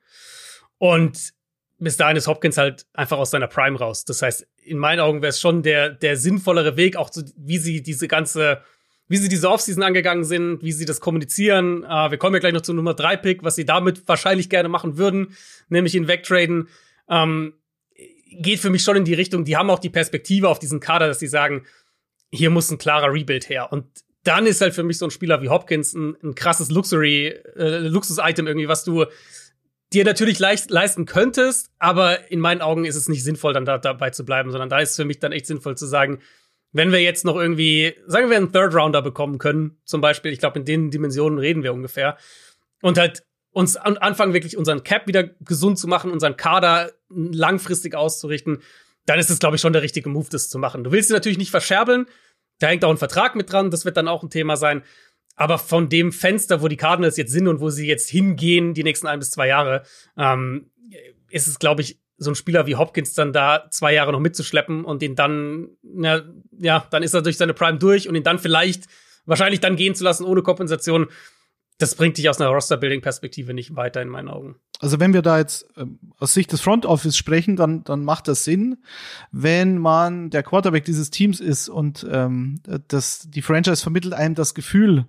[0.78, 1.34] Und
[1.78, 4.06] bis dahin ist Hopkins halt einfach aus seiner Prime raus.
[4.06, 7.58] Das heißt, in meinen Augen wäre es schon der, der sinnvollere Weg, auch zu, wie
[7.58, 8.62] sie diese ganze,
[9.08, 11.84] wie sie diese Offseason angegangen sind, wie sie das kommunizieren.
[11.84, 14.70] Äh, wir kommen ja gleich noch zum Nummer 3 Pick, was sie damit wahrscheinlich gerne
[14.70, 15.36] machen würden,
[15.70, 16.70] nämlich ihn wegtraden.
[17.10, 17.54] Ähm,
[18.32, 21.08] geht für mich schon in die Richtung, die haben auch die Perspektive auf diesen Kader,
[21.08, 21.66] dass sie sagen,
[22.32, 23.72] hier muss ein klarer Rebuild her.
[23.72, 23.86] Und
[24.24, 27.78] dann ist halt für mich so ein Spieler wie Hopkins ein, ein krasses Luxury, äh,
[27.78, 29.06] Luxus-Item irgendwie, was du
[29.94, 33.78] dir natürlich leicht leisten könntest, aber in meinen Augen ist es nicht sinnvoll, dann da,
[33.78, 36.20] dabei zu bleiben, sondern da ist es für mich dann echt sinnvoll zu sagen,
[36.76, 40.40] wenn wir jetzt noch irgendwie, sagen wir, einen Third Rounder bekommen können, zum Beispiel, ich
[40.40, 42.18] glaube, in den Dimensionen reden wir ungefähr,
[42.82, 47.96] und halt uns an, anfangen, wirklich unseren Cap wieder gesund zu machen, unseren Kader langfristig
[47.96, 48.62] auszurichten,
[49.06, 50.84] dann ist es, glaube ich, schon der richtige Move, das zu machen.
[50.84, 52.08] Du willst sie natürlich nicht verscherbeln,
[52.60, 54.84] da hängt auch ein Vertrag mit dran, das wird dann auch ein Thema sein.
[55.38, 58.84] Aber von dem Fenster, wo die Cardinals jetzt sind und wo sie jetzt hingehen, die
[58.84, 59.84] nächsten ein bis zwei Jahre,
[60.18, 60.72] ähm,
[61.30, 64.86] ist es, glaube ich, so einen Spieler wie Hopkins dann da zwei Jahre noch mitzuschleppen
[64.86, 66.22] und ihn dann, na,
[66.58, 68.86] ja, dann ist er durch seine Prime durch und ihn dann vielleicht,
[69.26, 71.08] wahrscheinlich dann gehen zu lassen ohne Kompensation,
[71.78, 74.56] das bringt dich aus einer Roster-Building-Perspektive nicht weiter in meinen Augen.
[74.80, 78.28] Also wenn wir da jetzt ähm, aus Sicht des Front Office sprechen, dann, dann macht
[78.28, 78.78] das Sinn,
[79.32, 84.54] wenn man der Quarterback dieses Teams ist und ähm, das, die Franchise vermittelt einem das
[84.54, 85.06] Gefühl,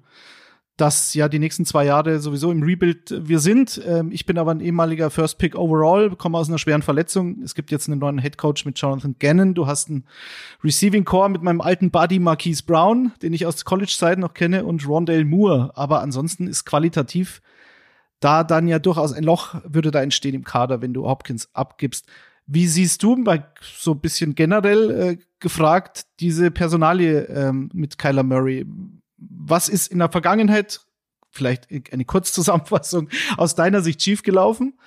[0.77, 3.81] dass ja die nächsten zwei Jahre sowieso im Rebuild wir sind.
[3.87, 7.43] Ähm, ich bin aber ein ehemaliger First Pick Overall, komme aus einer schweren Verletzung.
[7.43, 9.55] Es gibt jetzt einen neuen Head Coach mit Jonathan Gannon.
[9.55, 10.05] Du hast einen
[10.63, 14.87] Receiving Core mit meinem alten Buddy Marquise Brown, den ich aus College-Zeiten noch kenne, und
[14.87, 15.73] Rondale Moore.
[15.75, 17.41] Aber ansonsten ist qualitativ
[18.21, 22.07] da dann ja durchaus ein Loch würde da entstehen im Kader, wenn du Hopkins abgibst.
[22.47, 28.23] Wie siehst du bei so ein bisschen generell äh, gefragt diese Personalie ähm, mit Kyler
[28.23, 28.65] Murray?
[29.19, 30.81] Was ist in der Vergangenheit,
[31.31, 34.79] vielleicht eine Kurzzusammenfassung, aus deiner Sicht schiefgelaufen?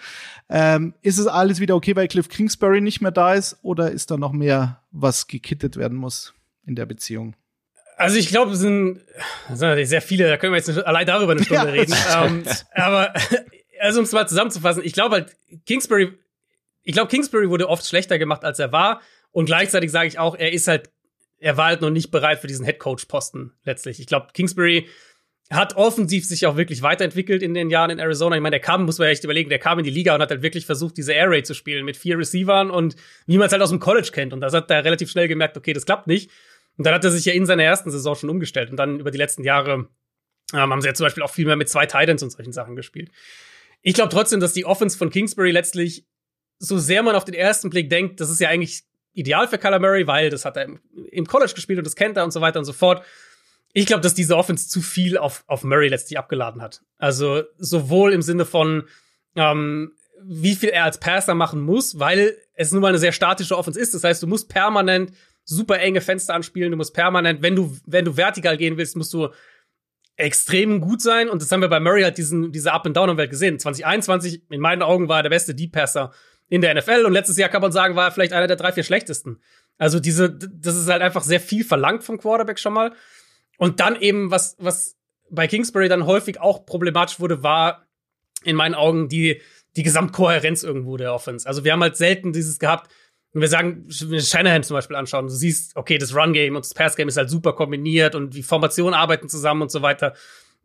[0.50, 4.10] Ähm, ist es alles wieder okay, weil Cliff Kingsbury nicht mehr da ist, oder ist
[4.12, 6.34] da noch mehr, was gekittet werden muss
[6.66, 7.36] in der Beziehung?
[7.98, 9.02] Also ich glaube, es sind,
[9.54, 11.94] sind sehr viele, da können wir jetzt allein darüber eine Stunde ja, reden.
[12.16, 13.14] Ähm, aber
[13.80, 16.18] also um es mal zusammenzufassen, ich glaube halt, Kingsbury,
[16.84, 19.02] ich glaube, Kingsbury wurde oft schlechter gemacht, als er war.
[19.32, 20.90] Und gleichzeitig sage ich auch, er ist halt
[21.40, 24.00] er war halt noch nicht bereit für diesen Headcoach-Posten letztlich.
[24.00, 24.88] Ich glaube, Kingsbury
[25.50, 28.36] hat offensiv sich auch wirklich weiterentwickelt in den Jahren in Arizona.
[28.36, 30.22] Ich meine, der kam, muss man ja echt überlegen, der kam in die Liga und
[30.22, 33.48] hat halt wirklich versucht, diese Air Raid zu spielen mit vier Receivern und wie man
[33.48, 34.32] es halt aus dem College kennt.
[34.32, 36.30] Und das hat er relativ schnell gemerkt, okay, das klappt nicht.
[36.78, 38.70] Und dann hat er sich ja in seiner ersten Saison schon umgestellt.
[38.70, 39.90] Und dann über die letzten Jahre
[40.54, 42.76] ähm, haben sie ja zum Beispiel auch viel mehr mit zwei Titans und solchen Sachen
[42.76, 43.10] gespielt.
[43.82, 46.06] Ich glaube trotzdem, dass die Offense von Kingsbury letztlich,
[46.60, 48.84] so sehr man auf den ersten Blick denkt, das ist ja eigentlich
[49.20, 50.80] ideal für Kyler Murray, weil das hat er im,
[51.12, 53.04] im College gespielt und das kennt er und so weiter und so fort.
[53.74, 56.82] Ich glaube, dass diese Offense zu viel auf, auf Murray letztlich abgeladen hat.
[56.98, 58.84] Also sowohl im Sinne von,
[59.36, 59.92] ähm,
[60.24, 63.80] wie viel er als Passer machen muss, weil es nun mal eine sehr statische Offense
[63.80, 63.94] ist.
[63.94, 65.12] Das heißt, du musst permanent
[65.46, 69.14] super enge Fenster anspielen, du musst permanent, wenn du, wenn du vertikal gehen willst, musst
[69.14, 69.30] du
[70.16, 71.30] extrem gut sein.
[71.30, 73.60] Und das haben wir bei Murray halt diesen, diese Up-and-Down-Welt gesehen.
[73.60, 76.12] 2021, in meinen Augen, war er der beste Deep Passer
[76.50, 78.72] in der NFL und letztes Jahr kann man sagen, war er vielleicht einer der drei,
[78.72, 79.40] vier schlechtesten.
[79.78, 82.94] Also diese, das ist halt einfach sehr viel verlangt vom Quarterback schon mal.
[83.58, 84.98] Und dann eben, was, was
[85.30, 87.86] bei Kingsbury dann häufig auch problematisch wurde, war
[88.44, 89.42] in meinen Augen die,
[89.76, 91.48] die Gesamtkohärenz irgendwo der Offense.
[91.48, 92.92] Also wir haben halt selten dieses gehabt,
[93.32, 97.08] wenn wir sagen, Shanahan zum Beispiel anschauen, du siehst, okay, das Run-Game und das Pass-Game
[97.08, 100.16] ist halt super kombiniert und die Formationen arbeiten zusammen und so weiter.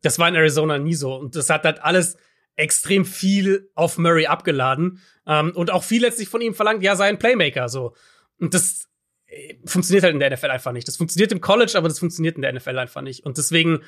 [0.00, 1.14] Das war in Arizona nie so.
[1.14, 2.16] Und das hat halt alles
[2.56, 7.08] extrem viel auf Murray abgeladen ähm, und auch viel letztlich von ihm verlangt, ja, sei
[7.08, 7.94] ein Playmaker so.
[8.38, 8.88] Und das
[9.26, 10.86] äh, funktioniert halt in der NFL einfach nicht.
[10.86, 13.24] Das funktioniert im College, aber das funktioniert in der NFL einfach nicht.
[13.24, 13.80] Und deswegen,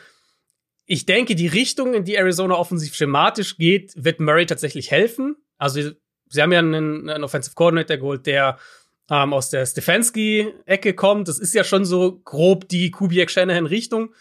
[0.84, 5.36] ich denke, die Richtung, in die Arizona offensiv schematisch geht, wird Murray tatsächlich helfen.
[5.58, 5.90] Also,
[6.28, 8.58] sie haben ja einen, einen Offensive Coordinator geholt, der
[9.10, 11.28] ähm, aus der Stefanski-Ecke kommt.
[11.28, 14.14] Das ist ja schon so grob die Kubiak-Shanahan-Richtung.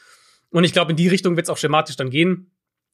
[0.49, 2.51] Und ich glaube, in die Richtung wird es auch schematisch dann gehen.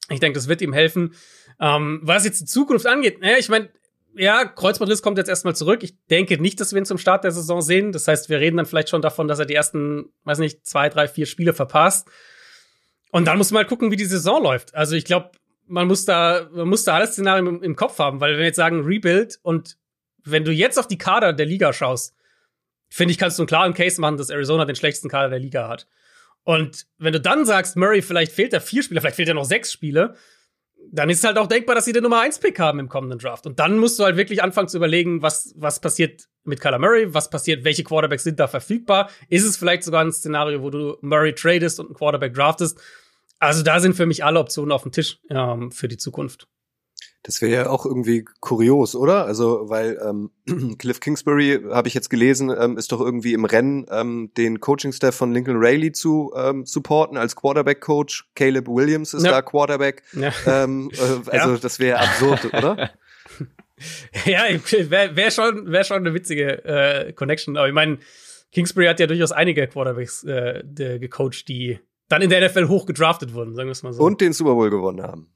[0.09, 1.13] Ich denke, das wird ihm helfen.
[1.59, 3.69] Ähm, was jetzt die Zukunft angeht, naja, ich meine,
[4.15, 5.83] ja, Kreuzbandriss kommt jetzt erstmal zurück.
[5.83, 7.91] Ich denke nicht, dass wir ihn zum Start der Saison sehen.
[7.91, 10.89] Das heißt, wir reden dann vielleicht schon davon, dass er die ersten, weiß nicht, zwei,
[10.89, 12.09] drei, vier Spiele verpasst.
[13.11, 14.75] Und dann muss man mal gucken, wie die Saison läuft.
[14.75, 15.31] Also ich glaube,
[15.67, 18.45] man muss da, man muss da alles Szenarien im, im, Kopf haben, weil wenn wir
[18.45, 19.77] jetzt sagen Rebuild und
[20.23, 22.15] wenn du jetzt auf die Kader der Liga schaust,
[22.89, 25.69] finde ich, kannst du einen klaren Case machen, dass Arizona den schlechtesten Kader der Liga
[25.69, 25.87] hat.
[26.43, 29.45] Und wenn du dann sagst, Murray, vielleicht fehlt da vier Spiele, vielleicht fehlt ja noch
[29.45, 30.15] sechs Spiele,
[30.91, 33.19] dann ist es halt auch denkbar, dass sie den Nummer 1 Pick haben im kommenden
[33.19, 33.45] Draft.
[33.45, 37.13] Und dann musst du halt wirklich anfangen zu überlegen, was, was passiert mit Kyler Murray,
[37.13, 39.09] was passiert, welche Quarterbacks sind da verfügbar.
[39.29, 42.79] Ist es vielleicht sogar ein Szenario, wo du Murray tradest und einen Quarterback draftest?
[43.39, 46.47] Also da sind für mich alle Optionen auf dem Tisch ähm, für die Zukunft.
[47.23, 49.25] Das wäre ja auch irgendwie kurios, oder?
[49.25, 50.31] Also, weil ähm,
[50.79, 55.15] Cliff Kingsbury, habe ich jetzt gelesen, ähm, ist doch irgendwie im Rennen, ähm, den Coaching-Staff
[55.15, 58.31] von Lincoln Rayleigh zu ähm, supporten als Quarterback-Coach.
[58.33, 59.31] Caleb Williams ist ja.
[59.31, 60.01] da Quarterback.
[60.13, 60.33] Ja.
[60.47, 61.57] Ähm, äh, also, ja.
[61.57, 62.89] das wäre absurd, oder?
[64.25, 64.43] ja,
[64.89, 67.55] wäre wär schon, wär schon eine witzige äh, Connection.
[67.55, 67.99] Aber ich meine,
[68.51, 70.63] Kingsbury hat ja durchaus einige Quarterbacks äh,
[70.99, 71.79] gecoacht, die
[72.09, 74.03] dann in der NFL hoch gedraftet wurden, sagen wir es mal so.
[74.03, 75.31] Und den Super Bowl gewonnen haben.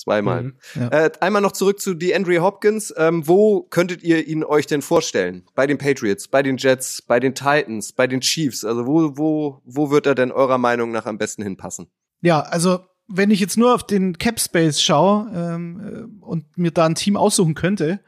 [0.00, 0.42] Zweimal.
[0.44, 0.88] Mhm, ja.
[0.88, 2.92] äh, einmal noch zurück zu DeAndre Hopkins.
[2.96, 5.44] Ähm, wo könntet ihr ihn euch denn vorstellen?
[5.54, 8.64] Bei den Patriots, bei den Jets, bei den Titans, bei den Chiefs?
[8.64, 11.88] Also wo, wo, wo wird er denn eurer Meinung nach am besten hinpassen?
[12.22, 16.70] Ja, also wenn ich jetzt nur auf den Cap Space schaue ähm, äh, und mir
[16.70, 18.00] da ein Team aussuchen könnte,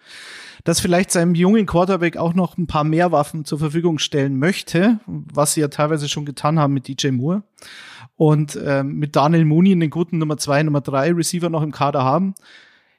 [0.64, 5.00] das vielleicht seinem jungen Quarterback auch noch ein paar mehr Waffen zur Verfügung stellen möchte,
[5.06, 7.42] was sie ja teilweise schon getan haben mit DJ Moore
[8.22, 12.04] und ähm, mit Daniel Mooney einen guten Nummer zwei, Nummer drei Receiver noch im Kader
[12.04, 12.36] haben.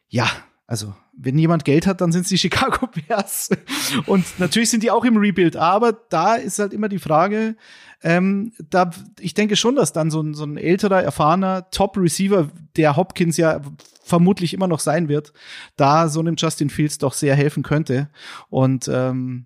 [0.10, 0.30] Ja,
[0.68, 3.50] Also, wenn jemand Geld hat, dann sind es die Chicago Bears.
[4.06, 5.56] Und natürlich sind die auch im Rebuild.
[5.56, 7.56] Aber da ist halt immer die Frage,
[8.02, 12.98] ähm, da, ich denke schon, dass dann so ein, so ein älterer, erfahrener Top-Receiver, der
[12.98, 13.62] Hopkins ja
[14.04, 15.32] vermutlich immer noch sein wird,
[15.78, 18.10] da so einem Justin Fields doch sehr helfen könnte.
[18.50, 19.46] Und ähm,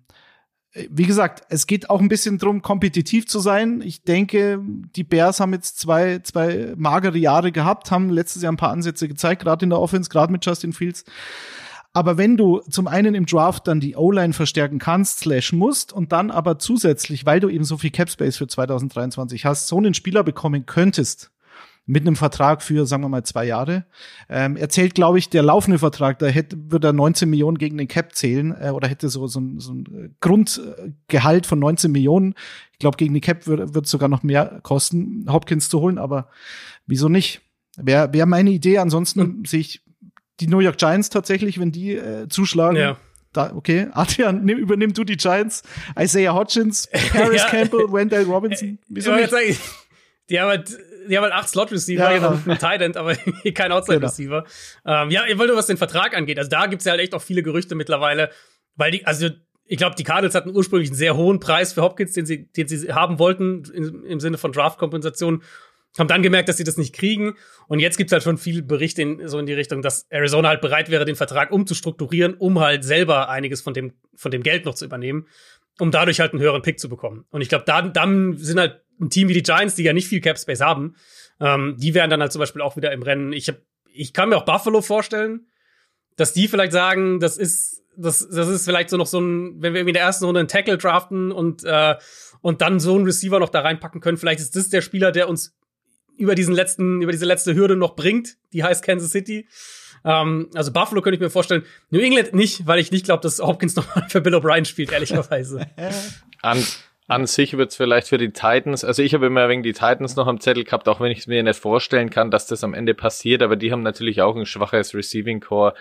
[0.90, 3.80] wie gesagt, es geht auch ein bisschen drum, kompetitiv zu sein.
[3.82, 4.60] Ich denke,
[4.96, 9.08] die Bears haben jetzt zwei, zwei magere Jahre gehabt, haben letztes Jahr ein paar Ansätze
[9.08, 11.04] gezeigt, gerade in der Offense, gerade mit Justin Fields.
[11.92, 16.12] Aber wenn du zum einen im Draft dann die O-Line verstärken kannst, slash musst und
[16.12, 19.94] dann aber zusätzlich, weil du eben so viel Cap Space für 2023 hast, so einen
[19.94, 21.30] Spieler bekommen könntest,
[21.88, 23.86] mit einem Vertrag für, sagen wir mal, zwei Jahre.
[24.28, 27.78] Ähm, er zählt, glaube ich, der laufende Vertrag, da hätte, würde er 19 Millionen gegen
[27.78, 32.34] den Cap zählen äh, oder hätte so, so, ein, so ein Grundgehalt von 19 Millionen.
[32.72, 36.28] Ich glaube, gegen die Cap wird, wird sogar noch mehr kosten, Hopkins zu holen, aber
[36.86, 37.40] wieso nicht?
[37.78, 38.78] Wäre wär meine Idee.
[38.78, 39.44] Ansonsten mhm.
[39.46, 39.82] sehe ich
[40.40, 42.76] die New York Giants tatsächlich, wenn die äh, zuschlagen.
[42.76, 42.98] Ja.
[43.32, 45.62] Da, okay, Adrian, nimm, übernimm du die Giants.
[45.98, 47.48] Isaiah Hodgins, Paris ja.
[47.48, 48.78] Campbell, Wendell Robinson.
[48.88, 49.32] Wieso nicht?
[50.30, 50.76] Die haben halt
[51.08, 52.38] die haben halt acht Slot-Receiver, ja, genau.
[52.46, 53.14] ein Tight aber
[53.54, 54.44] kein Outside-Receiver.
[54.84, 55.02] Genau.
[55.02, 56.38] Ähm, ja, ihr wollt was den Vertrag angeht.
[56.38, 58.30] Also da gibt's ja halt echt auch viele Gerüchte mittlerweile,
[58.76, 59.28] weil die, also
[59.64, 62.68] ich glaube, die Cardinals hatten ursprünglich einen sehr hohen Preis für Hopkins, den sie, den
[62.68, 65.42] sie haben wollten, in, im Sinne von Draft-Kompensation.
[65.98, 67.34] Haben dann gemerkt, dass sie das nicht kriegen.
[67.66, 70.60] Und jetzt gibt's halt schon viele Berichte in, so in die Richtung, dass Arizona halt
[70.60, 74.74] bereit wäre, den Vertrag umzustrukturieren, um halt selber einiges von dem, von dem Geld noch
[74.74, 75.26] zu übernehmen,
[75.80, 77.24] um dadurch halt einen höheren Pick zu bekommen.
[77.30, 80.08] Und ich glaube, dann, dann sind halt ein Team wie die Giants, die ja nicht
[80.08, 80.96] viel Cap Space haben,
[81.40, 83.32] ähm, die wären dann halt zum Beispiel auch wieder im Rennen.
[83.32, 83.56] Ich, hab,
[83.92, 85.46] ich kann mir auch Buffalo vorstellen,
[86.16, 89.74] dass die vielleicht sagen, das ist, das, das ist vielleicht so noch so ein, wenn
[89.74, 91.96] wir in der ersten Runde einen Tackle draften und, äh,
[92.40, 95.28] und dann so einen Receiver noch da reinpacken können, vielleicht ist das der Spieler, der
[95.28, 95.56] uns
[96.16, 99.48] über diesen letzten, über diese letzte Hürde noch bringt, die heißt Kansas City.
[100.04, 101.64] Ähm, also Buffalo könnte ich mir vorstellen.
[101.90, 105.66] New England nicht, weil ich nicht glaube, dass Hopkins nochmal für Bill O'Brien spielt, ehrlicherweise.
[107.08, 110.26] an sich wird's vielleicht für die Titans, also ich habe immer wegen die Titans noch
[110.26, 112.94] am Zettel gehabt, auch wenn ich es mir nicht vorstellen kann, dass das am Ende
[112.94, 115.74] passiert, aber die haben natürlich auch ein schwaches Receiving Core.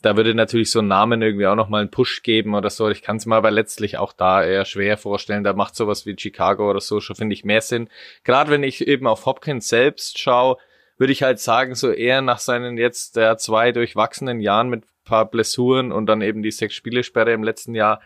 [0.00, 2.88] Da würde natürlich so ein Namen irgendwie auch nochmal einen Push geben oder so.
[2.88, 5.44] Ich kann es mir aber letztlich auch da eher schwer vorstellen.
[5.44, 7.90] Da macht sowas wie Chicago oder so schon, finde ich, mehr Sinn.
[8.24, 10.56] Gerade wenn ich eben auf Hopkins selbst schaue,
[10.96, 15.30] würde ich halt sagen, so eher nach seinen jetzt der zwei durchwachsenen Jahren mit paar
[15.30, 18.00] Blessuren und dann eben die sechs Spielesperre im letzten Jahr,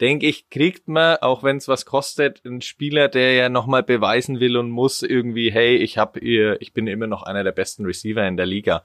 [0.00, 4.40] denke ich, kriegt man, auch wenn es was kostet, einen Spieler, der ja nochmal beweisen
[4.40, 7.84] will und muss irgendwie, hey, ich hab ihr, ich bin immer noch einer der besten
[7.84, 8.84] Receiver in der Liga.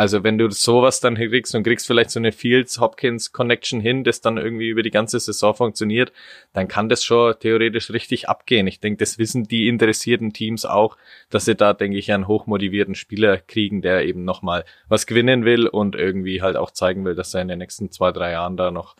[0.00, 4.38] Also wenn du sowas dann kriegst und kriegst vielleicht so eine Fields-Hopkins-Connection hin, das dann
[4.38, 6.10] irgendwie über die ganze Saison funktioniert,
[6.54, 8.66] dann kann das schon theoretisch richtig abgehen.
[8.66, 10.96] Ich denke, das wissen die interessierten Teams auch,
[11.28, 15.66] dass sie da, denke ich, einen hochmotivierten Spieler kriegen, der eben nochmal was gewinnen will
[15.66, 18.70] und irgendwie halt auch zeigen will, dass er in den nächsten zwei, drei Jahren da
[18.70, 18.96] noch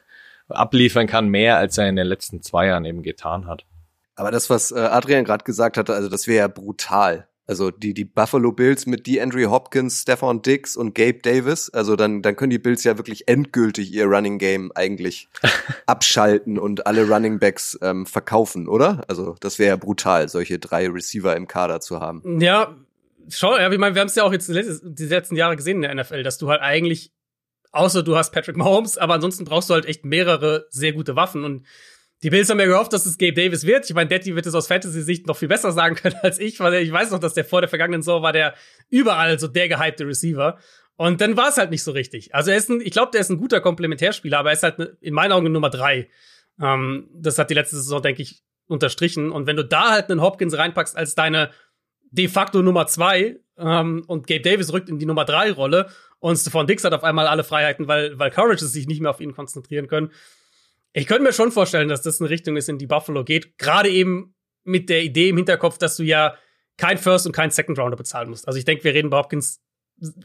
[0.51, 3.65] abliefern kann, mehr als er in den letzten zwei Jahren eben getan hat.
[4.15, 7.27] Aber das, was äh, Adrian gerade gesagt hatte, also das wäre ja brutal.
[7.51, 12.23] Also die, die Buffalo Bills mit DeAndre Hopkins, Stefan Dix und Gabe Davis, also dann,
[12.23, 15.29] dann können die Bills ja wirklich endgültig ihr Running Game eigentlich
[15.87, 19.03] abschalten und alle Running Backs ähm, verkaufen, oder?
[19.09, 22.41] Also das wäre ja brutal, solche drei Receiver im Kader zu haben.
[22.41, 22.77] Ja,
[23.29, 25.83] schon, ja, ich meine, wir haben es ja auch jetzt die letzten Jahre gesehen in
[25.83, 27.11] der NFL, dass du halt eigentlich
[27.73, 31.45] Außer du hast Patrick Mahomes, aber ansonsten brauchst du halt echt mehrere sehr gute Waffen.
[31.45, 31.67] Und
[32.23, 33.89] die Bills haben ja gehofft, dass es Gabe Davis wird.
[33.89, 36.75] Ich meine, Daddy wird es aus Fantasy-Sicht noch viel besser sagen können als ich, weil
[36.75, 38.55] ich weiß noch, dass der vor der vergangenen Saison war der
[38.89, 40.59] überall so der gehypte Receiver.
[40.97, 42.35] Und dann war es halt nicht so richtig.
[42.35, 44.79] Also er ist ein, ich glaube, der ist ein guter Komplementärspieler, aber er ist halt
[45.01, 46.09] in meinen Augen Nummer drei.
[46.61, 49.31] Ähm, das hat die letzte Saison, denke ich, unterstrichen.
[49.31, 51.51] Und wenn du da halt einen Hopkins reinpackst als deine
[52.11, 55.89] de facto Nummer zwei ähm, und Gabe Davis rückt in die Nummer drei Rolle
[56.21, 59.21] und Stephon Dix hat auf einmal alle Freiheiten, weil, weil Courage sich nicht mehr auf
[59.21, 60.13] ihn konzentrieren können.
[60.93, 63.59] Ich könnte mir schon vorstellen, dass das eine Richtung ist, in die Buffalo geht.
[63.59, 66.37] Gerade eben mit der Idee im Hinterkopf, dass du ja
[66.77, 68.47] kein First und kein Second Rounder bezahlen musst.
[68.47, 69.61] Also ich denke, wir reden bei Hopkins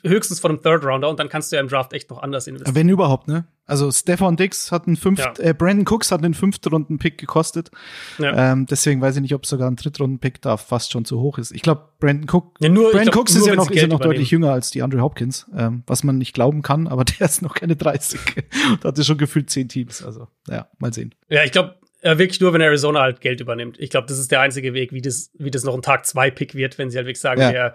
[0.04, 2.48] höchstens von einem Third Rounder und dann kannst du ja im Draft echt noch anders
[2.48, 2.76] investieren.
[2.76, 3.46] Wenn überhaupt, ne?
[3.68, 5.44] Also Stefan Dix hat einen fünft, ja.
[5.44, 7.72] äh, Brandon Cooks hat einen fünften Runden Pick gekostet.
[8.20, 8.52] Ja.
[8.52, 11.40] Ähm, deswegen weiß ich nicht, ob sogar ein Drittrunden Pick da fast schon zu hoch
[11.40, 11.52] ist.
[11.52, 14.00] Ich glaube, Brandon Cook, ja, nur, Brandon glaub, Cooks ist ja noch, ist ja noch
[14.00, 17.42] deutlich jünger als die Andre Hopkins, ähm, was man nicht glauben kann, aber der ist
[17.42, 18.20] noch keine 30.
[18.82, 20.04] da hatte schon gefühlt zehn Teams.
[20.04, 21.16] Also, ja, mal sehen.
[21.30, 23.80] Ja, ich glaube, äh, wirklich nur, wenn Arizona halt Geld übernimmt.
[23.80, 26.30] Ich glaube, das ist der einzige Weg, wie das, wie das noch ein Tag zwei
[26.30, 27.52] Pick wird, wenn sie halt wirklich sagen, ja.
[27.52, 27.74] wir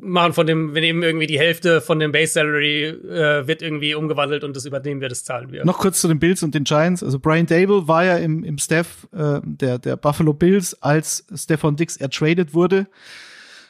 [0.00, 3.94] machen von dem, wir nehmen irgendwie die Hälfte von dem Base Salary, äh, wird irgendwie
[3.94, 5.64] umgewandelt und das übernehmen wir, das zahlen wir.
[5.64, 7.02] Noch kurz zu den Bills und den Giants.
[7.02, 11.76] Also Brian Dable war ja im, im Staff äh, der, der Buffalo Bills, als Stefan
[11.76, 12.86] Dix ertradet wurde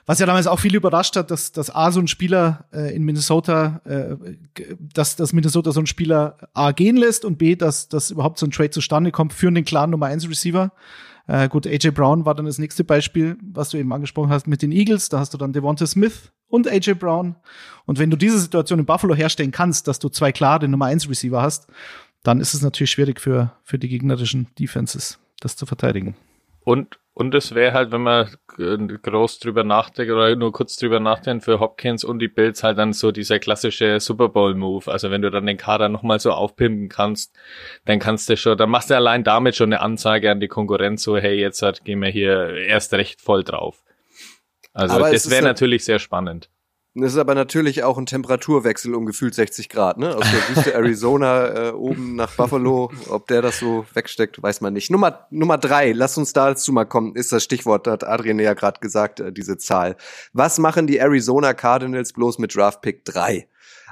[0.07, 3.05] Was ja damals auch viel überrascht hat, dass, dass A so ein Spieler äh, in
[3.05, 4.17] Minnesota, äh,
[4.93, 8.47] dass, dass Minnesota so ein Spieler A gehen lässt und B, dass, dass überhaupt so
[8.47, 10.73] ein Trade zustande kommt für den klaren Nummer 1 Receiver.
[11.27, 14.63] Äh, gut, AJ Brown war dann das nächste Beispiel, was du eben angesprochen hast mit
[14.63, 15.09] den Eagles.
[15.09, 17.37] Da hast du dann Devonta Smith und AJ Brown.
[17.87, 21.09] Und wenn du diese Situation in Buffalo herstellen kannst, dass du zwei klare Nummer 1
[21.09, 21.69] Receiver hast,
[22.23, 26.17] dann ist es natürlich schwierig für, für die gegnerischen Defenses, das zu verteidigen.
[26.63, 31.45] Und, und es wäre halt, wenn man groß drüber nachdenkt oder nur kurz drüber nachdenkt,
[31.45, 34.91] für Hopkins und die Bills halt dann so dieser klassische Super Bowl Move.
[34.91, 37.37] Also wenn du dann den Kader nochmal so aufpimpen kannst,
[37.85, 41.03] dann kannst du schon, dann machst du allein damit schon eine Ansage an die Konkurrenz,
[41.03, 43.83] so hey, jetzt halt, gehen wir hier erst recht voll drauf.
[44.73, 46.49] Also Aber das wäre natürlich sehr spannend.
[46.95, 50.17] Das ist aber natürlich auch ein Temperaturwechsel um gefühlt 60 Grad, ne?
[50.17, 52.91] Aus der Wüste Arizona äh, oben nach Buffalo.
[53.09, 54.91] Ob der das so wegsteckt, weiß man nicht.
[54.91, 58.81] Nummer, Nummer drei, lass uns dazu mal kommen, ist das Stichwort, hat Adrian ja gerade
[58.81, 59.97] gesagt, äh, diese Zahl.
[60.33, 63.47] Was machen die Arizona Cardinals bloß mit Draft Pick drei?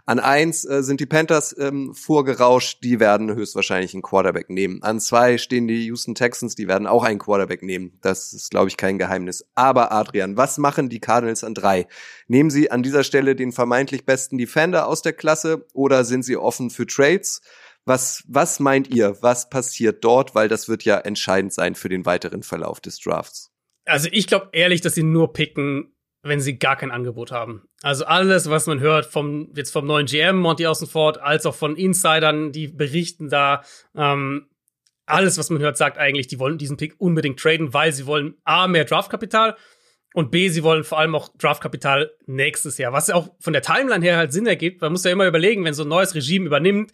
[0.08, 4.82] An eins äh, sind die Panthers ähm, vorgerauscht, die werden höchstwahrscheinlich einen Quarterback nehmen.
[4.82, 7.98] An zwei stehen die Houston Texans, die werden auch einen Quarterback nehmen.
[8.00, 9.44] Das ist, glaube ich, kein Geheimnis.
[9.54, 11.88] Aber Adrian, was machen die Cardinals an drei?
[12.26, 16.38] Nehmen sie an dieser Stelle den vermeintlich besten Defender aus der Klasse oder sind sie
[16.38, 17.42] offen für Trades?
[17.84, 19.18] Was, was meint ihr?
[19.20, 20.34] Was passiert dort?
[20.34, 23.50] Weil das wird ja entscheidend sein für den weiteren Verlauf des Drafts.
[23.84, 25.92] Also ich glaube ehrlich, dass sie nur picken,
[26.28, 27.68] wenn sie gar kein Angebot haben.
[27.82, 31.76] Also alles, was man hört vom jetzt vom neuen GM Monty Außenfort, als auch von
[31.76, 33.62] Insidern, die berichten da,
[33.96, 34.46] ähm,
[35.06, 38.34] alles, was man hört, sagt eigentlich, die wollen diesen Pick unbedingt traden, weil sie wollen
[38.44, 39.56] A, mehr Draftkapital
[40.14, 42.92] und B, sie wollen vor allem auch Draftkapital nächstes Jahr.
[42.92, 44.80] Was ja auch von der Timeline her halt Sinn ergibt.
[44.80, 46.92] Man muss ja immer überlegen, wenn so ein neues Regime übernimmt,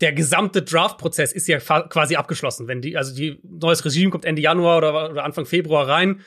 [0.00, 2.66] der gesamte Draft-Prozess ist ja quasi abgeschlossen.
[2.66, 6.20] Wenn die, also die neues Regime kommt Ende Januar oder, oder Anfang Februar rein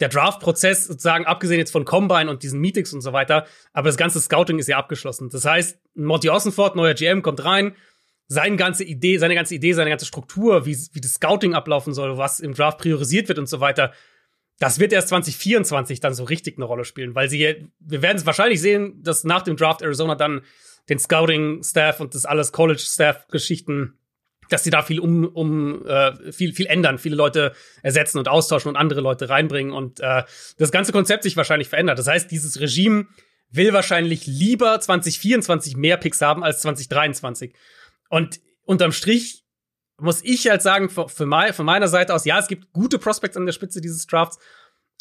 [0.00, 3.96] der Draft-Prozess sozusagen, abgesehen jetzt von Combine und diesen Meetings und so weiter, aber das
[3.96, 5.28] ganze Scouting ist ja abgeschlossen.
[5.30, 7.76] Das heißt, Monty Ossenford, neuer GM, kommt rein,
[8.26, 12.18] seine ganze Idee, seine ganze Idee, seine ganze Struktur, wie, wie das Scouting ablaufen soll,
[12.18, 13.92] was im Draft priorisiert wird und so weiter,
[14.58, 18.26] das wird erst 2024 dann so richtig eine Rolle spielen, weil sie, wir werden es
[18.26, 20.42] wahrscheinlich sehen, dass nach dem Draft Arizona dann
[20.88, 23.98] den Scouting-Staff und das alles College-Staff-Geschichten
[24.50, 27.52] dass sie da viel um, um äh, viel viel ändern, viele Leute
[27.82, 30.22] ersetzen und austauschen und andere Leute reinbringen und äh,
[30.58, 31.98] das ganze Konzept sich wahrscheinlich verändert.
[31.98, 33.06] Das heißt, dieses Regime
[33.50, 37.54] will wahrscheinlich lieber 2024 mehr Picks haben als 2023.
[38.08, 39.44] Und unterm Strich
[39.98, 42.98] muss ich halt sagen, für, für mein, von meiner Seite aus, ja, es gibt gute
[42.98, 44.38] Prospects an der Spitze dieses Drafts,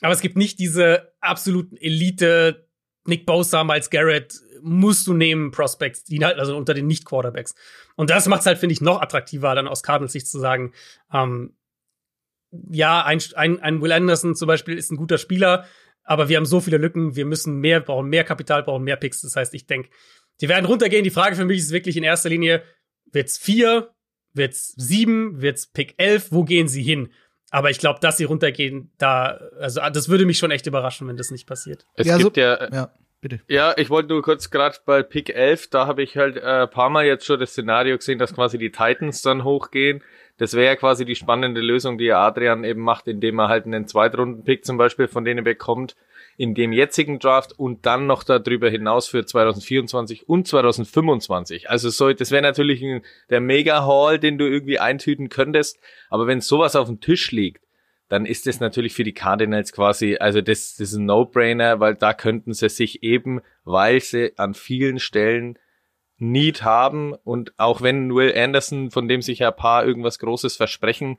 [0.01, 2.67] aber es gibt nicht diese absoluten Elite
[3.06, 7.54] Nick Bosa, Miles Garrett, musst du nehmen Prospects, die halt also unter den Nicht-Quarterbacks.
[7.96, 10.74] Und das macht es halt, finde ich, noch attraktiver, dann aus Cardinals Sicht zu sagen,
[11.12, 11.56] ähm,
[12.70, 15.66] ja, ein, ein, ein Will Anderson zum Beispiel ist ein guter Spieler,
[16.04, 19.22] aber wir haben so viele Lücken, wir müssen mehr, brauchen mehr Kapital, brauchen mehr Picks.
[19.22, 19.89] Das heißt, ich denke,
[20.42, 21.04] die werden runtergehen.
[21.04, 22.63] Die Frage für mich ist wirklich in erster Linie,
[23.12, 23.94] wird's vier,
[24.34, 27.12] wird's sieben, wird's Pick elf, wo gehen sie hin?
[27.54, 31.18] Aber ich glaube, dass sie runtergehen, da, also das würde mich schon echt überraschen, wenn
[31.18, 31.86] das nicht passiert.
[31.94, 33.42] Es ja, gibt so, ja, ja, bitte.
[33.48, 36.89] Ja, ich wollte nur kurz gerade bei Pick 11, da habe ich halt äh, paar
[36.89, 40.02] Mal jetzt schon das Szenario gesehen, dass quasi die Titans dann hochgehen.
[40.38, 43.86] Das wäre ja quasi die spannende Lösung, die Adrian eben macht, indem er halt einen
[43.86, 45.96] Zweitrunden-Pick zum Beispiel von denen bekommt,
[46.38, 51.69] in dem jetzigen Draft und dann noch darüber hinaus für 2024 und 2025.
[51.69, 55.80] Also so, das wäre natürlich ein, der Mega-Haul, den du irgendwie eintüten könntest.
[56.10, 57.63] Aber wenn sowas auf dem Tisch liegt,
[58.10, 61.96] dann ist das natürlich für die Cardinals quasi, also das, das ist ein No-Brainer, weil
[61.96, 65.58] da könnten sie sich eben, weil sie an vielen Stellen
[66.17, 70.56] Need haben und auch wenn Will Anderson, von dem sich ja ein paar irgendwas Großes
[70.56, 71.17] versprechen,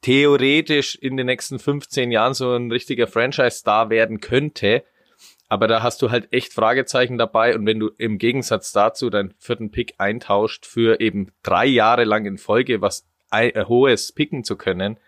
[0.00, 4.84] theoretisch in den nächsten 15 Jahren so ein richtiger Franchise-Star werden könnte.
[5.48, 7.54] Aber da hast du halt echt Fragezeichen dabei.
[7.54, 12.26] Und wenn du im Gegensatz dazu deinen vierten Pick eintauscht für eben drei Jahre lang
[12.26, 14.98] in Folge was äh, hohes picken zu können,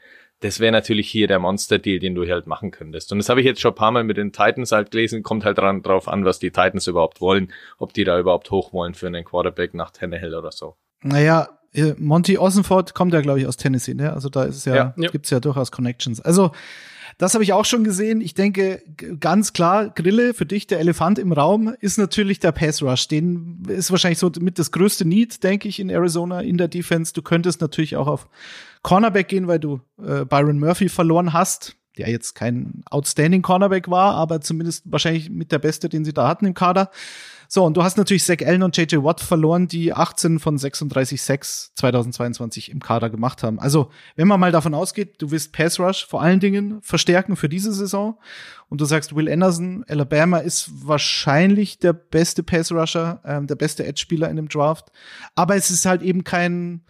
[0.40, 3.10] das wäre natürlich hier der Monster-Deal, den du halt machen könntest.
[3.10, 5.22] Und das habe ich jetzt schon ein paar Mal mit den Titans halt gelesen.
[5.22, 7.52] Kommt halt dran, drauf an, was die Titans überhaupt wollen.
[7.78, 10.76] Ob die da überhaupt hoch wollen für einen Quarterback nach Tannehill oder so.
[11.02, 11.48] Naja,
[11.98, 14.12] Monty Ossenford kommt ja, glaube ich, aus Tennessee, ne?
[14.12, 15.10] Also da ist ja, ja.
[15.10, 16.20] gibt's ja durchaus Connections.
[16.20, 16.52] Also,
[17.18, 18.20] das habe ich auch schon gesehen.
[18.20, 18.82] Ich denke,
[19.20, 23.08] ganz klar, Grille, für dich der Elefant im Raum ist natürlich der Pass Rush.
[23.08, 27.14] Den ist wahrscheinlich so mit das größte Need, denke ich, in Arizona in der Defense.
[27.14, 28.28] Du könntest natürlich auch auf
[28.82, 34.14] Cornerback gehen, weil du äh, Byron Murphy verloren hast, der jetzt kein outstanding Cornerback war,
[34.14, 36.90] aber zumindest wahrscheinlich mit der Beste, den sie da hatten im Kader.
[37.48, 41.22] So, und du hast natürlich Zach Allen und JJ Watt verloren, die 18 von 36
[41.22, 43.58] Sacks 2022 im Kader gemacht haben.
[43.58, 47.48] Also, wenn man mal davon ausgeht, du willst Pass Rush vor allen Dingen verstärken für
[47.48, 48.18] diese Saison
[48.68, 53.86] und du sagst, Will Anderson, Alabama ist wahrscheinlich der beste Pass Rusher, ähm, der beste
[53.86, 54.90] Edge-Spieler in dem Draft,
[55.34, 56.82] aber es ist halt eben kein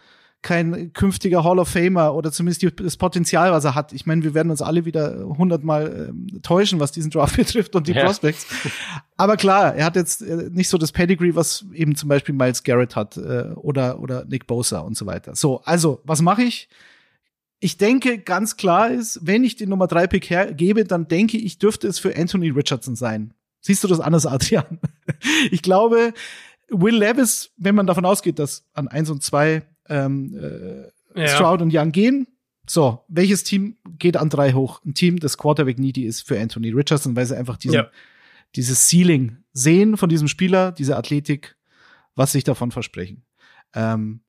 [0.47, 3.93] kein künftiger Hall of Famer oder zumindest die, das Potenzial, was er hat.
[3.93, 7.89] Ich meine, wir werden uns alle wieder hundertmal äh, täuschen, was diesen Draft betrifft und
[7.89, 8.05] die ja.
[8.05, 8.47] Prospects.
[9.17, 12.63] Aber klar, er hat jetzt äh, nicht so das Pedigree, was eben zum Beispiel Miles
[12.63, 15.35] Garrett hat äh, oder, oder Nick Bosa und so weiter.
[15.35, 16.69] So, also, was mache ich?
[17.59, 21.59] Ich denke, ganz klar ist, wenn ich den Nummer 3 Pick hergebe, dann denke ich,
[21.59, 23.35] dürfte es für Anthony Richardson sein.
[23.63, 24.79] Siehst du das anders, Adrian?
[25.51, 26.15] ich glaube,
[26.69, 30.35] Will Levis, wenn man davon ausgeht, dass an 1 und 2 ähm,
[31.15, 31.29] äh, ja.
[31.29, 32.27] Stroud und Young gehen.
[32.69, 34.81] So, welches Team geht an drei hoch?
[34.85, 37.91] Ein Team, das Quarterback needy ist für Anthony Richardson, weil sie einfach diesen, ja.
[38.57, 41.57] dieses Ceiling sehen von diesem Spieler, diese Athletik,
[42.17, 43.25] was sich davon versprechen.
[43.75, 44.21] Ähm,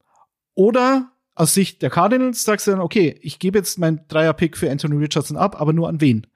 [0.53, 4.69] oder aus Sicht der Cardinals sagst du dann, okay, ich gebe jetzt meinen Dreier-Pick für
[4.69, 6.27] Anthony Richardson ab, aber nur an wen?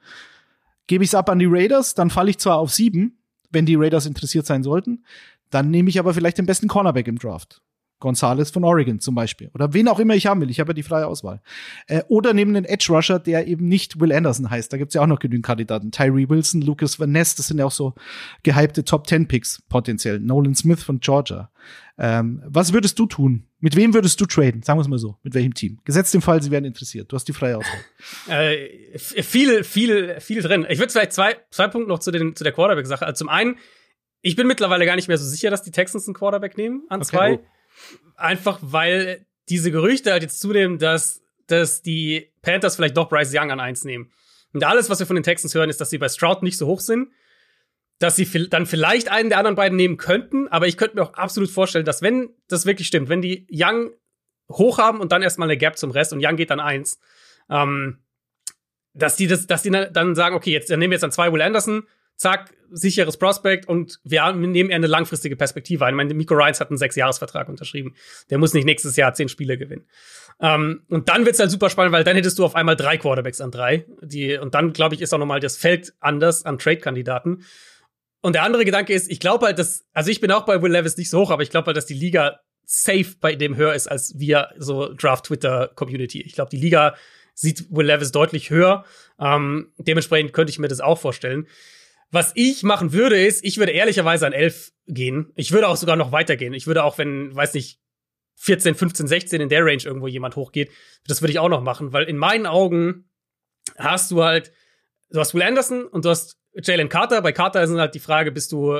[0.87, 3.19] Gebe ich es ab an die Raiders, dann falle ich zwar auf sieben,
[3.49, 5.03] wenn die Raiders interessiert sein sollten,
[5.49, 7.61] dann nehme ich aber vielleicht den besten Cornerback im Draft.
[8.01, 9.49] Gonzalez von Oregon zum Beispiel.
[9.53, 10.49] Oder wen auch immer ich haben will.
[10.49, 11.41] Ich habe ja die freie Auswahl.
[11.87, 14.73] Äh, oder neben den Edge Rusher, der eben nicht Will Anderson heißt.
[14.73, 15.91] Da gibt's ja auch noch genügend Kandidaten.
[15.91, 17.93] Tyree Wilson, Lucas Van Ness, das sind ja auch so
[18.43, 20.19] gehypte Top Ten Picks potenziell.
[20.19, 21.49] Nolan Smith von Georgia.
[21.97, 23.47] Ähm, was würdest du tun?
[23.59, 24.63] Mit wem würdest du traden?
[24.63, 25.17] Sagen wir es mal so.
[25.21, 25.79] Mit welchem Team?
[25.85, 27.11] Gesetzt im Fall, sie wären interessiert.
[27.11, 27.79] Du hast die freie Auswahl.
[28.27, 30.65] Äh, viel, viel, viel drin.
[30.67, 33.05] Ich würde vielleicht zwei, zwei Punkte noch zu, den, zu der Quarterback-Sache.
[33.05, 33.57] Also zum einen,
[34.21, 37.01] ich bin mittlerweile gar nicht mehr so sicher, dass die Texans einen Quarterback nehmen an
[37.01, 37.33] okay, zwei.
[37.35, 37.45] Oh.
[38.15, 43.51] Einfach weil diese Gerüchte halt jetzt zunehmen, dass, dass die Panthers vielleicht doch Bryce Young
[43.51, 44.11] an eins nehmen.
[44.53, 46.67] Und alles, was wir von den Texans hören, ist, dass sie bei Stroud nicht so
[46.67, 47.09] hoch sind,
[47.99, 51.13] dass sie dann vielleicht einen der anderen beiden nehmen könnten, aber ich könnte mir auch
[51.13, 53.91] absolut vorstellen, dass wenn das wirklich stimmt, wenn die Young
[54.49, 56.99] hoch haben und dann erstmal eine Gap zum Rest und Young geht dann eins,
[57.49, 57.99] ähm,
[58.93, 61.31] dass die das, dass die dann sagen, okay, jetzt dann nehmen wir jetzt an zwei
[61.31, 61.83] Will Anderson,
[62.21, 65.93] zack, sicheres Prospect und wir nehmen eher eine langfristige Perspektive ein.
[65.93, 67.95] Ich meine, Miko Ryans hat einen Sechs-Jahres-Vertrag unterschrieben.
[68.29, 69.87] Der muss nicht nächstes Jahr zehn Spiele gewinnen.
[70.39, 73.41] Ähm, und dann wird's halt super spannend, weil dann hättest du auf einmal drei Quarterbacks
[73.41, 73.85] an drei.
[74.01, 77.43] Die, und dann, glaube ich, ist auch nochmal das Feld anders an Trade-Kandidaten.
[78.21, 80.71] Und der andere Gedanke ist, ich glaube halt, dass, also ich bin auch bei Will
[80.71, 83.73] Levis nicht so hoch, aber ich glaube halt, dass die Liga safe bei dem höher
[83.73, 86.21] ist als wir so Draft-Twitter-Community.
[86.21, 86.95] Ich glaube, die Liga
[87.33, 88.85] sieht Will Levis deutlich höher.
[89.19, 91.47] Ähm, dementsprechend könnte ich mir das auch vorstellen.
[92.11, 95.31] Was ich machen würde, ist, ich würde ehrlicherweise an 11 gehen.
[95.35, 96.53] Ich würde auch sogar noch weitergehen.
[96.53, 97.79] Ich würde auch, wenn, weiß nicht,
[98.35, 100.71] 14, 15, 16 in der Range irgendwo jemand hochgeht,
[101.07, 103.09] das würde ich auch noch machen, weil in meinen Augen
[103.77, 104.51] hast du halt,
[105.11, 107.21] du hast Will Anderson und du hast Jalen Carter.
[107.21, 108.79] Bei Carter ist halt die Frage, bist du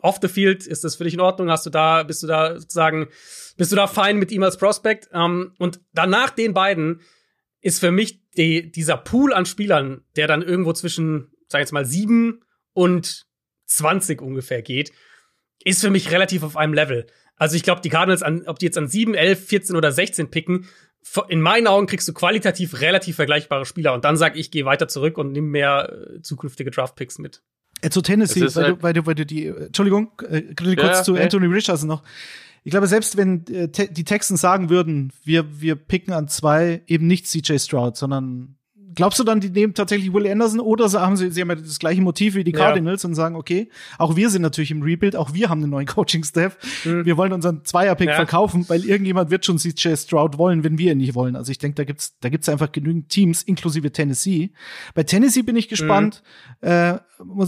[0.00, 0.66] off the field?
[0.66, 1.50] Ist das für dich in Ordnung?
[1.50, 3.08] Hast du da, bist du da sozusagen,
[3.56, 5.08] bist du da fein mit ihm als Prospect?
[5.12, 7.00] Um, ähm, und danach den beiden
[7.60, 11.72] ist für mich die, dieser Pool an Spielern, der dann irgendwo zwischen, sag ich jetzt
[11.72, 12.42] mal, sieben
[12.80, 13.26] und
[13.66, 14.90] 20 ungefähr geht,
[15.62, 17.06] ist für mich relativ auf einem Level.
[17.36, 20.30] Also ich glaube, die Cardinals, an, ob die jetzt an 7, 11, 14 oder 16
[20.30, 20.66] picken,
[21.28, 23.92] in meinen Augen kriegst du qualitativ relativ vergleichbare Spieler.
[23.92, 27.42] Und dann sag ich, gehe weiter zurück und nimm mehr äh, zukünftige Draft-Picks mit.
[27.82, 30.78] Äh, zu Tennessee, weil, halt du, weil, du, weil du die, äh, Entschuldigung, äh, kurz
[30.78, 32.02] ja, zu Anthony Richardson noch.
[32.64, 37.06] Ich glaube, selbst wenn äh, die Texans sagen würden, wir, wir picken an zwei eben
[37.06, 38.56] nicht CJ Stroud, sondern
[38.94, 41.78] glaubst du dann, die nehmen tatsächlich Will Anderson oder haben sie, sie haben ja das
[41.78, 43.08] gleiche Motiv wie die Cardinals ja.
[43.08, 43.68] und sagen, okay,
[43.98, 46.56] auch wir sind natürlich im Rebuild, auch wir haben einen neuen Coaching-Staff.
[46.84, 47.04] Mhm.
[47.04, 48.16] Wir wollen unseren Zweierpick ja.
[48.16, 51.36] verkaufen, weil irgendjemand wird schon CJ Stroud wollen, wenn wir ihn nicht wollen.
[51.36, 54.50] Also ich denke, da gibt's, da gibt's einfach genügend Teams, inklusive Tennessee.
[54.94, 56.22] Bei Tennessee bin ich gespannt.
[56.62, 56.68] Mhm.
[56.68, 56.98] Äh,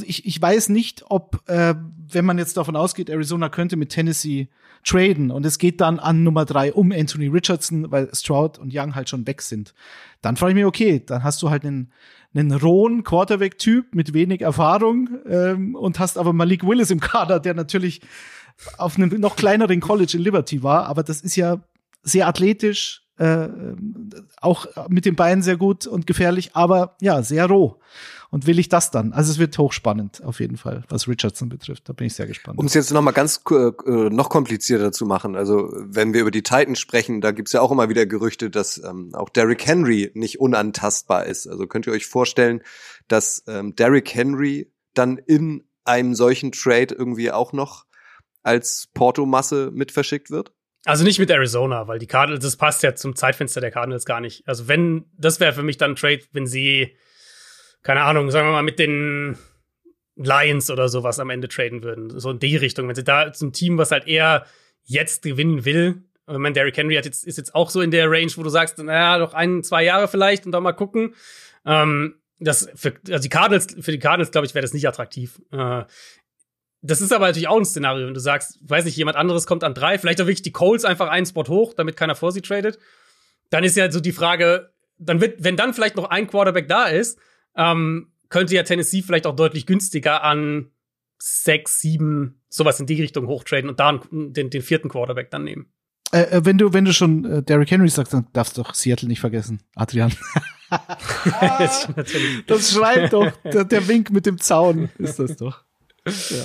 [0.04, 1.74] ich, ich weiß nicht, ob, äh,
[2.14, 4.48] wenn man jetzt davon ausgeht, Arizona könnte mit Tennessee
[4.84, 8.94] traden und es geht dann an Nummer drei um Anthony Richardson, weil Stroud und Young
[8.94, 9.74] halt schon weg sind.
[10.20, 11.92] Dann frage ich mich, okay, dann hast du halt einen,
[12.34, 17.54] einen rohen Quarterback-Typ mit wenig Erfahrung ähm, und hast aber Malik Willis im Kader, der
[17.54, 18.00] natürlich
[18.78, 21.60] auf einem noch kleineren College in Liberty war, aber das ist ja
[22.02, 23.48] sehr athletisch, äh,
[24.40, 27.78] auch mit den Beinen sehr gut und gefährlich, aber ja, sehr roh
[28.32, 29.12] und will ich das dann?
[29.12, 31.86] Also es wird hochspannend auf jeden Fall, was Richardson betrifft.
[31.86, 32.58] Da bin ich sehr gespannt.
[32.58, 36.30] Um es jetzt noch mal ganz äh, noch komplizierter zu machen, also wenn wir über
[36.30, 40.10] die Titans sprechen, da gibt's ja auch immer wieder Gerüchte, dass ähm, auch Derrick Henry
[40.14, 41.46] nicht unantastbar ist.
[41.46, 42.62] Also könnt ihr euch vorstellen,
[43.06, 47.84] dass ähm, Derrick Henry dann in einem solchen Trade irgendwie auch noch
[48.42, 50.54] als Porto-Masse mit verschickt wird?
[50.86, 54.20] Also nicht mit Arizona, weil die Cardinals, das passt ja zum Zeitfenster der Cardinals gar
[54.20, 54.48] nicht.
[54.48, 56.96] Also wenn, das wäre für mich dann ein Trade, wenn sie
[57.82, 59.36] keine Ahnung, sagen wir mal, mit den
[60.16, 62.18] Lions oder sowas am Ende traden würden.
[62.18, 62.88] So in die Richtung.
[62.88, 64.46] Wenn sie da zum Team, was halt eher
[64.84, 68.10] jetzt gewinnen will, ich meine, Derrick Henry hat jetzt, ist jetzt auch so in der
[68.10, 71.14] Range, wo du sagst, naja, noch ein, zwei Jahre vielleicht und dann mal gucken.
[71.66, 75.40] Ähm, das für, also die Cardinals, für die Cardinals, glaube ich, wäre das nicht attraktiv.
[75.50, 75.84] Äh,
[76.80, 79.62] das ist aber natürlich auch ein Szenario, wenn du sagst, weiß nicht, jemand anderes kommt
[79.62, 82.42] an drei, vielleicht auch wirklich die Colts einfach einen Spot hoch, damit keiner vor sie
[82.42, 82.78] tradet.
[83.50, 86.86] Dann ist ja so die Frage, dann wird, wenn dann vielleicht noch ein Quarterback da
[86.86, 87.18] ist,
[87.56, 90.70] ähm, könnte ja Tennessee vielleicht auch deutlich günstiger an
[91.18, 95.66] sechs, sieben, sowas in die Richtung hochtraden und da den, den vierten Quarterback dann nehmen.
[96.12, 98.74] Äh, äh, wenn du, wenn du schon äh, Derrick Henry sagst, dann darfst du doch
[98.74, 100.12] Seattle nicht vergessen, Adrian.
[102.46, 105.64] das schreit doch, der, der, Wink mit dem Zaun ist das doch.
[106.06, 106.44] Ja.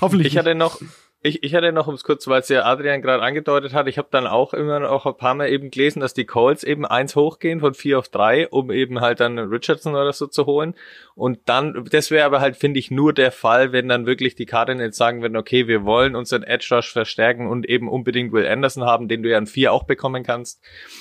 [0.00, 0.32] Hoffentlich.
[0.32, 0.80] Ich hatte noch,
[1.22, 4.08] ich, ich hatte noch, ums kurz, weil es ja Adrian gerade angedeutet hat, ich habe
[4.10, 7.60] dann auch immer noch ein paar Mal eben gelesen, dass die Calls eben eins hochgehen
[7.60, 10.74] von vier auf drei, um eben halt dann Richardson oder so zu holen.
[11.14, 14.46] Und dann, das wäre aber halt, finde ich, nur der Fall, wenn dann wirklich die
[14.46, 18.84] Cardinals sagen würden, okay, wir wollen unseren Edge Rush verstärken und eben unbedingt Will Anderson
[18.84, 20.60] haben, den du ja an vier auch bekommen kannst.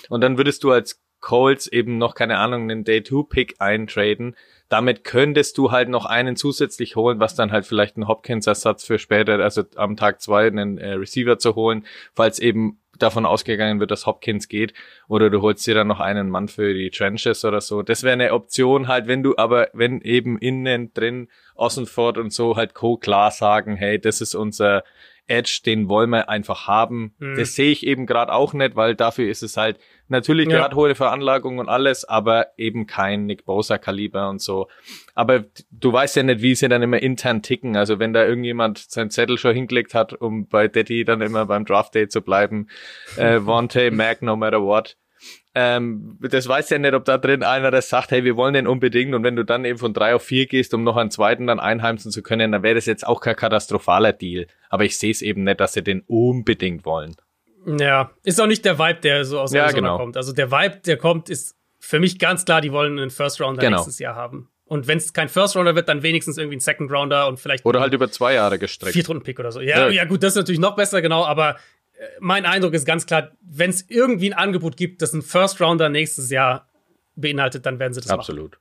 [0.09, 4.35] Und dann würdest du als Colts eben noch, keine Ahnung, einen Day-2-Pick eintraden,
[4.69, 8.99] damit könntest du halt noch einen zusätzlich holen, was dann halt vielleicht ein Hopkins-Ersatz für
[8.99, 13.91] später, also am Tag zwei einen äh, Receiver zu holen, falls eben davon ausgegangen wird,
[13.91, 14.73] dass Hopkins geht,
[15.07, 17.81] oder du holst dir dann noch einen Mann für die Trenches oder so.
[17.81, 22.55] Das wäre eine Option halt, wenn du aber, wenn eben innen drin Ossenford und so
[22.55, 24.83] halt co klar sagen, hey, das ist unser
[25.27, 27.13] Edge, den wollen wir einfach haben.
[27.19, 27.35] Mhm.
[27.35, 29.79] Das sehe ich eben gerade auch nicht, weil dafür ist es halt
[30.11, 30.59] natürlich ja.
[30.59, 34.67] gerade hohe Veranlagung und alles, aber eben kein Nick Bosa Kaliber und so.
[35.15, 37.75] Aber du weißt ja nicht, wie sie dann immer intern ticken.
[37.75, 41.65] Also wenn da irgendjemand seinen Zettel schon hingelegt hat, um bei Daddy dann immer beim
[41.65, 42.67] Draft Day zu bleiben,
[43.17, 44.97] äh, Vontae, Mac, no matter what,
[45.53, 48.67] ähm, das weiß ja nicht, ob da drin einer das sagt, hey, wir wollen den
[48.67, 51.47] unbedingt und wenn du dann eben von drei auf vier gehst, um noch einen zweiten
[51.47, 54.47] dann einheimsen zu können, dann wäre das jetzt auch kein katastrophaler Deal.
[54.69, 57.15] Aber ich sehe es eben nicht, dass sie den unbedingt wollen.
[57.65, 59.97] Ja, ist auch nicht der Vibe, der so aus ja, Arizona genau.
[59.97, 60.17] kommt.
[60.17, 63.61] Also der Vibe, der kommt, ist für mich ganz klar, die wollen einen First Rounder
[63.61, 63.77] genau.
[63.77, 64.49] nächstes Jahr haben.
[64.65, 67.65] Und wenn es kein First Rounder wird, dann wenigstens irgendwie ein Second Rounder und vielleicht
[67.65, 68.93] oder halt über zwei Jahre gestreckt.
[68.93, 69.59] Viertrunden-Pick oder so.
[69.59, 71.25] Ja, ja, ja, gut, das ist natürlich noch besser, genau.
[71.25, 71.57] Aber
[72.19, 75.89] mein Eindruck ist ganz klar, wenn es irgendwie ein Angebot gibt, das ein First Rounder
[75.89, 76.67] nächstes Jahr
[77.15, 78.53] beinhaltet, dann werden sie das Absolut.
[78.53, 78.60] Machen.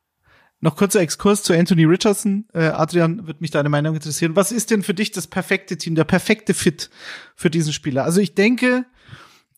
[0.63, 2.47] Noch kurzer Exkurs zu Anthony Richardson.
[2.53, 4.37] Äh, Adrian, wird mich deine Meinung interessieren.
[4.37, 6.91] Was ist denn für dich das perfekte Team, der perfekte Fit
[7.35, 8.05] für diesen Spieler?
[8.05, 8.85] Also ich denke,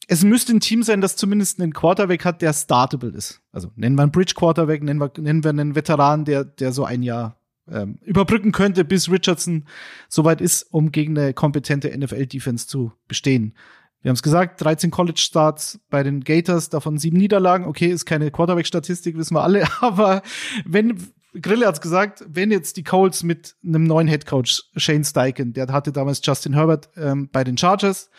[0.07, 3.41] es müsste ein Team sein, das zumindest einen Quarterback hat, der startable ist.
[3.51, 6.85] Also nennen wir einen Bridge Quarterback, nennen wir, nennen wir einen Veteran, der, der so
[6.85, 7.37] ein Jahr
[7.69, 9.65] ähm, überbrücken könnte, bis Richardson
[10.09, 13.55] soweit ist, um gegen eine kompetente NFL-Defense zu bestehen.
[14.03, 17.67] Wir haben es gesagt, 13 College-Starts bei den Gators, davon sieben Niederlagen.
[17.67, 19.67] Okay, ist keine Quarterback-Statistik, wissen wir alle.
[19.81, 20.23] Aber
[20.65, 21.01] wenn,
[21.41, 25.93] Grille hat's gesagt, wenn jetzt die Colts mit einem neuen Headcoach, Shane Steichen, der hatte
[25.93, 28.11] damals Justin Herbert ähm, bei den Chargers,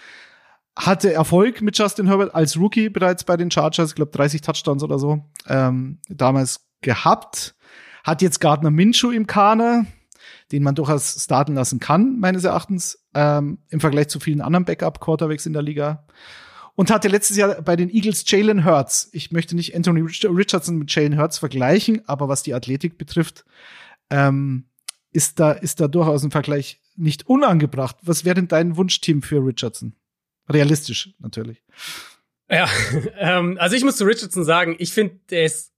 [0.75, 4.84] hatte Erfolg mit Justin Herbert als Rookie bereits bei den Chargers, ich glaube 30 Touchdowns
[4.84, 7.55] oder so, ähm, damals gehabt
[8.03, 9.86] hat jetzt Gardner Minshew im Kader,
[10.54, 15.47] den man durchaus starten lassen kann, meines Erachtens, ähm, im Vergleich zu vielen anderen Backup-Quarterbacks
[15.47, 16.06] in der Liga.
[16.76, 19.10] Und hatte letztes Jahr bei den Eagles Jalen Hurts.
[19.14, 23.45] Ich möchte nicht Anthony Richardson mit Jalen Hurts vergleichen, aber was die Athletik betrifft,
[24.10, 24.66] ähm,
[25.12, 27.97] ist da, ist da durchaus ein Vergleich nicht unangebracht.
[28.04, 29.95] Was wäre denn dein Wunschteam für Richardson?
[30.49, 31.64] Realistisch, natürlich.
[32.49, 32.68] Ja,
[33.18, 35.72] ähm, also ich muss zu Richardson sagen, ich finde, der ist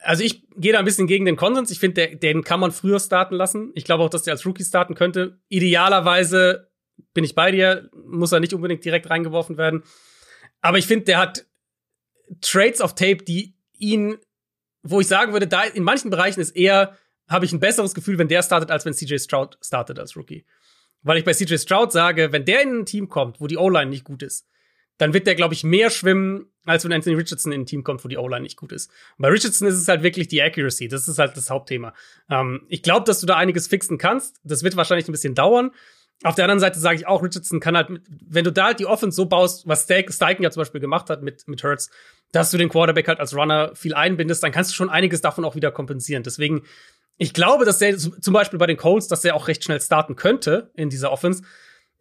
[0.00, 1.70] also ich gehe da ein bisschen gegen den Konsens.
[1.70, 3.72] Ich finde, den kann man früher starten lassen.
[3.74, 5.40] Ich glaube auch, dass der als Rookie starten könnte.
[5.48, 6.70] Idealerweise
[7.14, 9.82] bin ich bei dir, muss er nicht unbedingt direkt reingeworfen werden.
[10.60, 11.46] Aber ich finde, der hat
[12.40, 14.18] Trades of Tape, die ihn,
[14.82, 16.96] wo ich sagen würde, da in manchen Bereichen ist eher,
[17.28, 20.46] habe ich ein besseres Gefühl, wenn der startet, als wenn CJ Stroud startet als Rookie.
[21.02, 23.90] Weil ich bei CJ Stroud sage, wenn der in ein Team kommt, wo die O-Line
[23.90, 24.46] nicht gut ist,
[24.98, 28.04] dann wird der, glaube ich, mehr schwimmen, als wenn Anthony Richardson in ein Team kommt,
[28.04, 28.90] wo die O-Line nicht gut ist.
[29.16, 30.88] Und bei Richardson ist es halt wirklich die Accuracy.
[30.88, 31.92] Das ist halt das Hauptthema.
[32.30, 34.40] Ähm, ich glaube, dass du da einiges fixen kannst.
[34.44, 35.72] Das wird wahrscheinlich ein bisschen dauern.
[36.24, 38.86] Auf der anderen Seite sage ich auch, Richardson kann halt, wenn du da halt die
[38.86, 41.90] Offense so baust, was Steichen ja zum Beispiel gemacht hat mit, mit Hurts,
[42.30, 45.44] dass du den Quarterback halt als Runner viel einbindest, dann kannst du schon einiges davon
[45.44, 46.22] auch wieder kompensieren.
[46.22, 46.62] Deswegen,
[47.18, 50.14] ich glaube, dass der zum Beispiel bei den Colts, dass der auch recht schnell starten
[50.14, 51.42] könnte in dieser Offense.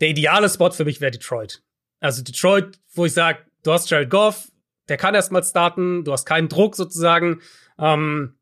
[0.01, 1.63] Der ideale Spot für mich wäre Detroit.
[2.01, 4.51] Also Detroit, wo ich sage, du hast Jared Goff,
[4.89, 7.39] der kann erstmal starten, du hast keinen Druck sozusagen.
[7.79, 8.35] Ähm,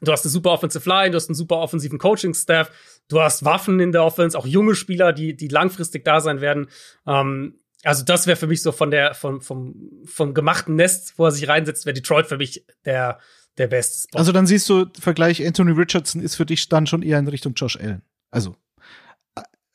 [0.00, 2.70] du hast eine super Offensive Line, du hast einen super offensiven Coaching-Staff,
[3.08, 6.68] du hast Waffen in der Offense, auch junge Spieler, die, die langfristig da sein werden.
[7.06, 11.24] Ähm, also das wäre für mich so von der, vom, vom, vom gemachten Nest, wo
[11.26, 13.18] er sich reinsetzt, wäre Detroit für mich der,
[13.58, 14.18] der beste Spot.
[14.18, 17.54] Also dann siehst du, Vergleich Anthony Richardson ist für dich dann schon eher in Richtung
[17.54, 18.02] Josh Allen.
[18.30, 18.56] Also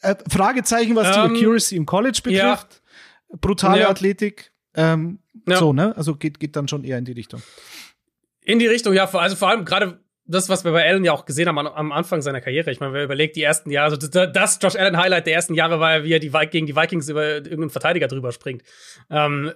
[0.02, 2.74] äh, Fragezeichen, was ähm, die Accuracy im College betrifft.
[2.74, 2.85] Ja.
[3.30, 3.90] Brutale ja.
[3.90, 4.52] Athletik.
[4.76, 5.58] Ähm, ja.
[5.58, 5.96] So, ne?
[5.96, 7.42] Also geht, geht dann schon eher in die Richtung.
[8.42, 9.12] In die Richtung, ja.
[9.14, 12.22] Also vor allem gerade das, was wir bei Allen ja auch gesehen haben am Anfang
[12.22, 12.72] seiner Karriere.
[12.72, 15.80] Ich meine, wer überlegt, die ersten Jahre, also das, Josh Allen Highlight der ersten Jahre
[15.80, 18.64] war ja, wie er die, gegen die Vikings über irgendeinen Verteidiger drüber springt.
[19.10, 19.54] Ähm,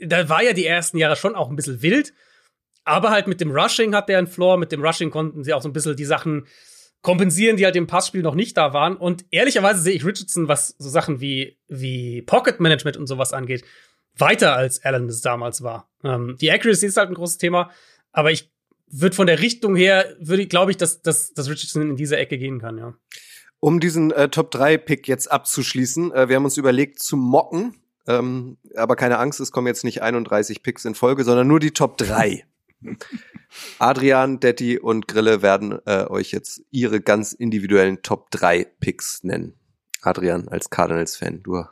[0.00, 2.12] da war ja die ersten Jahre schon auch ein bisschen wild.
[2.84, 4.56] Aber halt mit dem Rushing hat der einen Floor.
[4.56, 6.46] Mit dem Rushing konnten sie auch so ein bisschen die Sachen
[7.02, 8.96] kompensieren, die halt im Passspiel noch nicht da waren.
[8.96, 13.64] Und ehrlicherweise sehe ich Richardson, was so Sachen wie, wie Pocket Management und sowas angeht,
[14.16, 15.90] weiter als Allen es damals war.
[16.04, 17.70] Ähm, die Accuracy ist halt ein großes Thema.
[18.12, 18.50] Aber ich
[18.88, 22.16] würde von der Richtung her, würde ich, glaube ich, dass, dass, dass Richardson in diese
[22.16, 22.94] Ecke gehen kann, ja.
[23.58, 27.76] Um diesen äh, Top-3-Pick jetzt abzuschließen, äh, wir haben uns überlegt zu mocken,
[28.08, 31.70] ähm, aber keine Angst, es kommen jetzt nicht 31 Picks in Folge, sondern nur die
[31.70, 32.44] Top 3.
[33.78, 39.54] Adrian, Detti und Grille werden äh, euch jetzt ihre ganz individuellen Top 3 Picks nennen.
[40.02, 41.64] Adrian, als Cardinals-Fan, du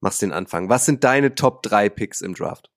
[0.00, 0.68] machst den Anfang.
[0.68, 2.70] Was sind deine Top 3 Picks im Draft?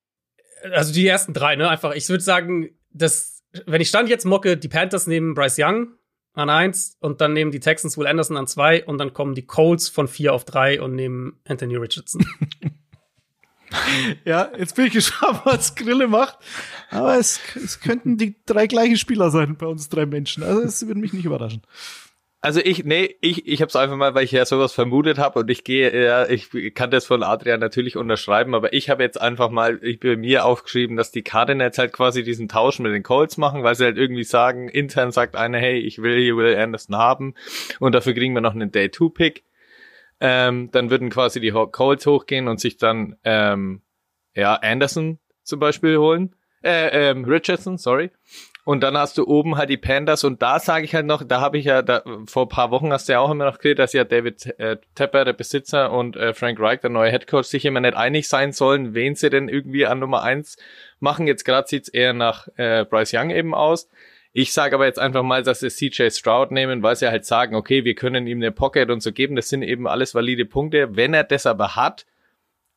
[0.74, 1.70] Also die ersten drei, ne?
[1.70, 5.94] Einfach, ich würde sagen, dass wenn ich stand jetzt mocke, die Panthers nehmen Bryce Young
[6.34, 9.46] an eins und dann nehmen die Texans Will Anderson an zwei und dann kommen die
[9.46, 12.26] Colts von vier auf drei und nehmen Anthony Richardson.
[14.26, 16.38] ja, jetzt bin ich gespannt, was Grille macht.
[16.90, 20.44] Aber es, es könnten die drei gleichen Spieler sein bei uns drei Menschen.
[20.44, 21.62] Also es würde mich nicht überraschen.
[22.42, 25.40] Also ich, nee, ich, ich habe es einfach mal, weil ich ja sowas vermutet habe
[25.40, 29.20] und ich gehe, ja, ich kann das von Adrian natürlich unterschreiben, aber ich habe jetzt
[29.20, 33.04] einfach mal, ich bin mir aufgeschrieben, dass die Cardinals halt quasi diesen Tausch mit den
[33.04, 36.56] Colts machen, weil sie halt irgendwie sagen, intern sagt einer, hey, ich will hier Will
[36.56, 37.34] Anderson haben
[37.82, 39.44] und dafür kriegen wir noch einen Day-2-Pick.
[40.22, 43.82] Ähm, dann würden quasi die Colts hochgehen und sich dann ähm,
[44.36, 48.12] ja Anderson zum Beispiel holen, äh, ähm, Richardson, sorry.
[48.66, 51.42] Und dann hast du oben halt die Pandas und da sage ich halt noch, da
[51.42, 53.80] habe ich ja, da, vor ein paar Wochen hast du ja auch immer noch geredet,
[53.80, 57.66] dass ja David äh, Tepper, der Besitzer, und äh, Frank Reich, der neue Headcoach, sich
[57.66, 60.58] immer nicht einig sein sollen, wen sie denn irgendwie an Nummer eins
[61.00, 61.26] machen.
[61.26, 63.90] Jetzt gerade sieht's eher nach äh, Bryce Young eben aus.
[64.32, 67.56] Ich sage aber jetzt einfach mal, dass sie CJ Stroud nehmen, weil sie halt sagen,
[67.56, 69.36] okay, wir können ihm eine Pocket und so geben.
[69.36, 70.96] Das sind eben alles valide Punkte.
[70.96, 72.06] Wenn er das aber hat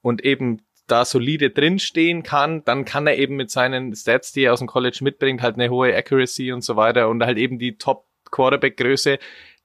[0.01, 4.55] und eben da solide drinstehen kann, dann kann er eben mit seinen Stats, die er
[4.55, 7.77] aus dem College mitbringt, halt eine hohe Accuracy und so weiter und halt eben die
[7.77, 9.19] Top Quarterback Größe.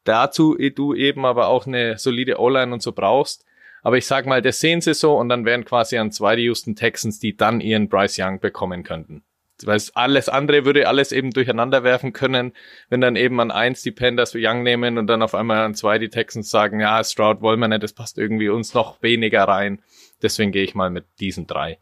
[0.03, 3.45] Dazu du eben aber auch eine solide O-Line und so brauchst.
[3.81, 6.43] Aber ich sag mal, das sehen sie so und dann wären quasi an zwei die
[6.43, 9.23] Houston Texans, die dann ihren Bryce Young bekommen könnten.
[9.63, 12.53] Weil alles andere würde alles eben durcheinander werfen können,
[12.89, 15.97] wenn dann eben an eins die Panthers Young nehmen und dann auf einmal an zwei
[15.97, 19.81] die Texans sagen, ja, Stroud wollen wir nicht, das passt irgendwie uns noch weniger rein.
[20.21, 21.79] Deswegen gehe ich mal mit diesen drei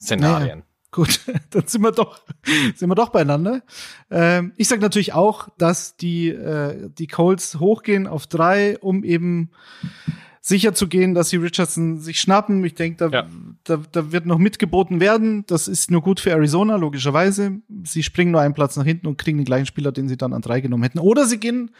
[0.00, 0.60] Szenarien.
[0.60, 2.20] Naja, gut, dann sind wir doch,
[2.74, 3.62] sind wir doch beieinander.
[4.10, 9.50] Ähm, ich sage natürlich auch, dass die, äh, die Colts hochgehen auf drei, um eben
[10.40, 12.64] sicher zu gehen, dass sie Richardson sich schnappen.
[12.64, 13.26] Ich denke, da, ja.
[13.64, 15.44] da, da wird noch mitgeboten werden.
[15.46, 17.60] Das ist nur gut für Arizona, logischerweise.
[17.84, 20.32] Sie springen nur einen Platz nach hinten und kriegen den gleichen Spieler, den sie dann
[20.32, 20.98] an drei genommen hätten.
[20.98, 21.70] Oder sie gehen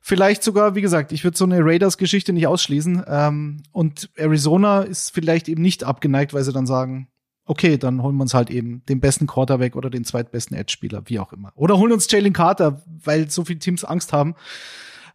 [0.00, 3.04] vielleicht sogar, wie gesagt, ich würde so eine Raiders-Geschichte nicht ausschließen.
[3.06, 7.08] Ähm, und Arizona ist vielleicht eben nicht abgeneigt, weil sie dann sagen,
[7.44, 11.18] okay, dann holen wir uns halt eben den besten Quarterback oder den zweitbesten Edge-Spieler, wie
[11.18, 11.52] auch immer.
[11.56, 14.34] Oder holen uns Jalen Carter, weil so viele Teams Angst haben,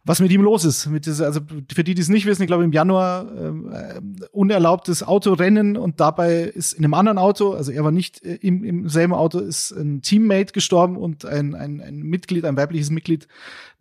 [0.08, 0.86] was mit ihm los ist.
[0.86, 1.40] Mit dieser, also
[1.70, 4.00] für die, die es nicht wissen, ich glaube im Januar äh,
[4.32, 8.64] unerlaubtes Autorennen und dabei ist in einem anderen Auto, also er war nicht äh, im,
[8.64, 13.28] im selben Auto, ist ein Teammate gestorben und ein, ein, ein Mitglied, ein weibliches Mitglied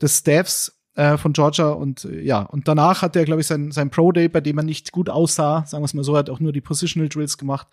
[0.02, 3.72] des Staffs äh, von Georgia und äh, ja, und danach hat er, glaube ich, sein,
[3.72, 6.30] sein Pro Day, bei dem er nicht gut aussah, sagen wir es mal so, hat
[6.30, 7.68] auch nur die Positional Drills gemacht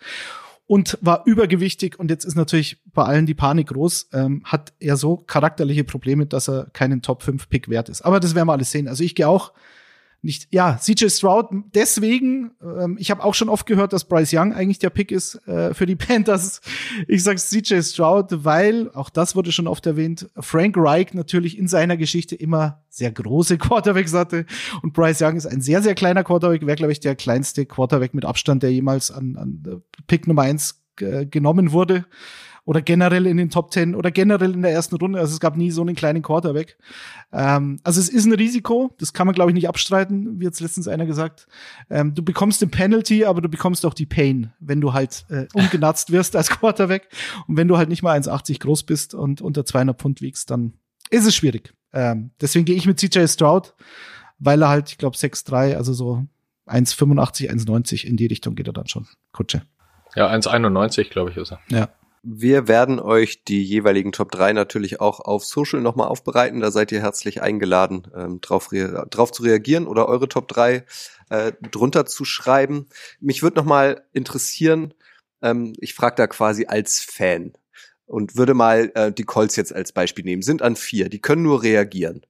[0.67, 4.97] und war übergewichtig und jetzt ist natürlich bei allen die Panik groß, ähm, hat er
[4.97, 8.01] so charakterliche Probleme, dass er keinen Top 5 Pick wert ist.
[8.01, 8.87] Aber das werden wir alles sehen.
[8.87, 9.53] Also ich gehe auch
[10.25, 14.53] nicht, ja, CJ Stroud, deswegen, ähm, ich habe auch schon oft gehört, dass Bryce Young
[14.53, 16.61] eigentlich der Pick ist äh, für die Panthers.
[17.07, 21.67] Ich sage CJ Stroud, weil, auch das wurde schon oft erwähnt, Frank Reich natürlich in
[21.67, 24.45] seiner Geschichte immer sehr große Quarterbacks hatte
[24.81, 28.13] und Bryce Young ist ein sehr, sehr kleiner Quarterback, wäre, glaube ich, der kleinste Quarterback
[28.13, 32.05] mit Abstand, der jemals an, an Pick Nummer eins äh, genommen wurde
[32.65, 35.19] oder generell in den Top Ten oder generell in der ersten Runde.
[35.19, 36.77] Also es gab nie so einen kleinen Quarterback.
[37.31, 40.59] Ähm, also es ist ein Risiko, das kann man glaube ich nicht abstreiten, wie jetzt
[40.59, 41.47] letztens einer gesagt.
[41.89, 45.45] Ähm, du bekommst den Penalty, aber du bekommst auch die Pain, wenn du halt äh,
[45.53, 47.07] umgenatzt wirst als Quarterback
[47.47, 50.73] und wenn du halt nicht mal 1,80 groß bist und unter 200 Pfund wiegst, dann
[51.11, 51.73] ist es schwierig.
[51.93, 53.75] Ähm, deswegen gehe ich mit CJ Stroud,
[54.39, 56.25] weil er halt, ich glaube 6,3, also so
[56.67, 59.07] 1,85, 1,90 in die Richtung geht er dann schon.
[59.31, 59.61] Kutsche.
[60.15, 61.59] Ja, 1,91 glaube ich ist er.
[61.69, 61.89] Ja.
[62.27, 66.59] Wir werden euch die jeweiligen Top 3 natürlich auch auf Social nochmal aufbereiten.
[66.59, 68.69] Da seid ihr herzlich eingeladen, ähm, drauf,
[69.11, 70.83] drauf zu reagieren oder eure Top 3
[71.29, 72.87] äh, drunter zu schreiben.
[73.19, 74.95] Mich würde nochmal interessieren,
[75.43, 77.53] ähm, ich frage da quasi als Fan
[78.07, 80.41] und würde mal äh, die Colts jetzt als Beispiel nehmen.
[80.41, 82.25] Sind an vier, die können nur reagieren.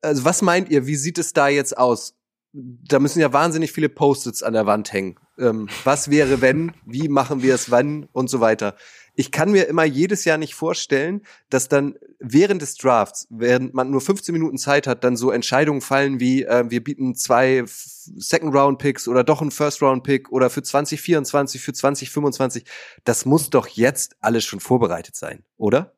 [0.00, 2.16] Also was meint ihr, wie sieht es da jetzt aus?
[2.52, 7.08] Da müssen ja wahnsinnig viele Post-its an der Wand hängen ähm, was wäre wenn, wie
[7.08, 8.76] machen wir es wann und so weiter.
[9.16, 13.90] Ich kann mir immer jedes Jahr nicht vorstellen, dass dann während des Drafts, während man
[13.90, 19.06] nur 15 Minuten Zeit hat, dann so Entscheidungen fallen wie, äh, wir bieten zwei Second-Round-Picks
[19.06, 22.64] oder doch ein First-Round-Pick oder für 2024, für 2025.
[23.04, 25.94] Das muss doch jetzt alles schon vorbereitet sein, oder?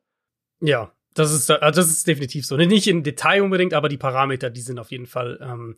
[0.60, 2.58] Ja, das ist, das ist definitiv so.
[2.58, 5.76] Nicht im Detail unbedingt, aber die Parameter, die sind auf jeden Fall ähm,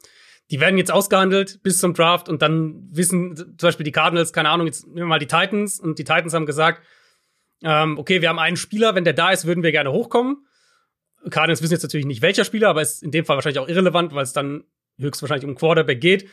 [0.50, 4.48] die werden jetzt ausgehandelt bis zum Draft und dann wissen zum Beispiel die Cardinals, keine
[4.48, 6.82] Ahnung, jetzt nehmen wir mal die Titans und die Titans haben gesagt,
[7.62, 10.46] ähm, okay, wir haben einen Spieler, wenn der da ist, würden wir gerne hochkommen.
[11.30, 14.14] Cardinals wissen jetzt natürlich nicht, welcher Spieler, aber ist in dem Fall wahrscheinlich auch irrelevant,
[14.14, 14.64] weil es dann
[14.98, 16.28] höchstwahrscheinlich um Quarterback geht.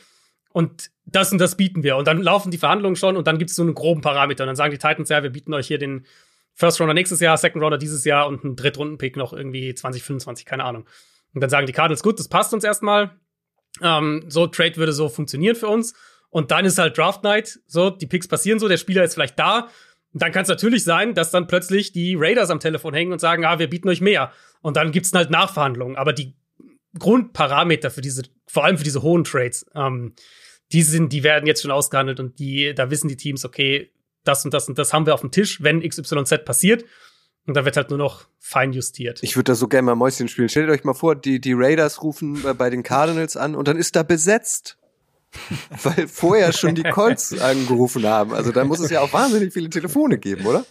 [0.52, 1.96] Und das und das bieten wir.
[1.96, 4.44] Und dann laufen die Verhandlungen schon und dann gibt es so einen groben Parameter.
[4.44, 6.06] Und dann sagen die Titans, ja, wir bieten euch hier den
[6.54, 10.64] First Rounder nächstes Jahr, Second Rounder dieses Jahr und einen Drittrunden-Pick noch irgendwie 2025, keine
[10.64, 10.86] Ahnung.
[11.34, 13.10] Und dann sagen die Cardinals, gut, das passt uns erstmal.
[13.82, 15.94] Ähm, so, Trade würde so funktionieren für uns.
[16.30, 19.38] Und dann ist halt Draft Night, so, die Picks passieren so, der Spieler ist vielleicht
[19.38, 19.68] da.
[20.12, 23.20] Und dann kann es natürlich sein, dass dann plötzlich die Raiders am Telefon hängen und
[23.20, 24.32] sagen, ah, wir bieten euch mehr.
[24.60, 25.96] Und dann gibt's halt Nachverhandlungen.
[25.96, 26.34] Aber die
[26.98, 30.14] Grundparameter für diese, vor allem für diese hohen Trades, ähm,
[30.72, 33.92] die sind, die werden jetzt schon ausgehandelt und die, da wissen die Teams, okay,
[34.24, 36.84] das und das und das haben wir auf dem Tisch, wenn XYZ passiert.
[37.46, 39.22] Und da wird halt nur noch fein justiert.
[39.22, 40.48] Ich würde da so gerne mal Mäuschen spielen.
[40.48, 43.94] Stellt euch mal vor, die, die Raiders rufen bei den Cardinals an und dann ist
[43.94, 44.78] da besetzt.
[45.82, 48.32] Weil vorher schon die Colts angerufen haben.
[48.32, 50.64] Also da muss es ja auch wahnsinnig viele Telefone geben, oder?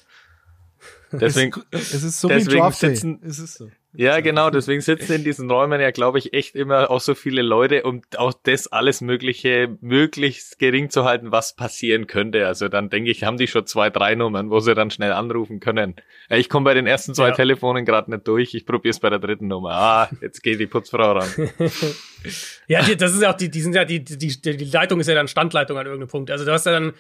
[1.12, 3.22] Deswegen, es, es ist so deswegen wie Draft sitzen.
[3.24, 3.70] Es ist so.
[3.98, 7.42] Ja, genau, deswegen sitzen in diesen Räumen ja, glaube ich, echt immer auch so viele
[7.42, 12.48] Leute, um auch das alles Mögliche möglichst gering zu halten, was passieren könnte.
[12.48, 15.60] Also dann denke ich, haben die schon zwei, drei Nummern, wo sie dann schnell anrufen
[15.60, 15.96] können.
[16.30, 17.36] Ich komme bei den ersten zwei ja.
[17.36, 19.72] Telefonen gerade nicht durch, ich probiere es bei der dritten Nummer.
[19.72, 21.30] Ah, jetzt geht die Putzfrau ran.
[22.68, 25.08] ja, die, das ist ja auch, die, die sind ja, die, die, die Leitung ist
[25.08, 26.32] ja dann Standleitung an irgendeinem Punkt.
[26.32, 26.98] Also du hast ja dann, keine Ahnung,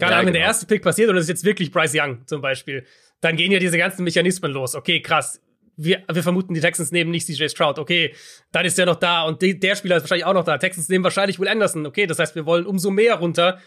[0.00, 0.18] ja, genau.
[0.18, 0.46] wenn der genau.
[0.46, 2.86] erste Pick passiert und es ist jetzt wirklich Bryce Young zum Beispiel,
[3.20, 4.74] dann gehen ja diese ganzen Mechanismen los.
[4.74, 5.40] Okay, krass
[5.78, 7.78] wir, wir vermuten, die Texans nehmen nicht CJ Stroud.
[7.78, 8.14] Okay,
[8.52, 10.58] dann ist der noch da und die, der Spieler ist wahrscheinlich auch noch da.
[10.58, 11.86] Texans nehmen wahrscheinlich Will Anderson.
[11.86, 13.58] Okay, das heißt, wir wollen umso mehr runter.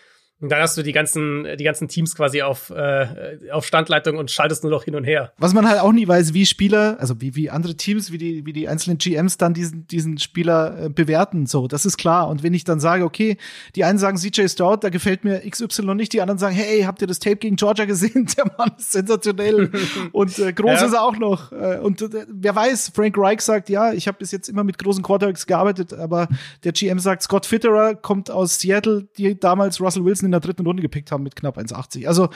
[0.41, 4.31] Und dann hast du die ganzen, die ganzen Teams quasi auf, äh, auf Standleitung und
[4.31, 5.31] schaltest nur noch hin und her.
[5.37, 8.45] Was man halt auch nie weiß, wie Spieler, also wie, wie andere Teams, wie die,
[8.45, 11.45] wie die einzelnen GMs dann diesen, diesen Spieler äh, bewerten.
[11.45, 12.27] So, das ist klar.
[12.27, 13.37] Und wenn ich dann sage, okay,
[13.75, 17.01] die einen sagen CJ Stroud, da gefällt mir XY nicht, die anderen sagen, hey, habt
[17.01, 18.27] ihr das Tape gegen Georgia gesehen?
[18.37, 19.69] Der Mann ist sensationell.
[20.11, 20.87] und äh, groß ja.
[20.87, 21.51] ist er auch noch.
[21.51, 24.79] Äh, und äh, wer weiß, Frank Reich sagt, ja, ich habe bis jetzt immer mit
[24.79, 26.27] großen Quarterbacks gearbeitet, aber
[26.63, 30.65] der GM sagt, Scott Fitterer kommt aus Seattle, die damals Russell Wilson in der dritten
[30.65, 32.07] Runde gepickt haben mit knapp 1,80.
[32.07, 32.29] Also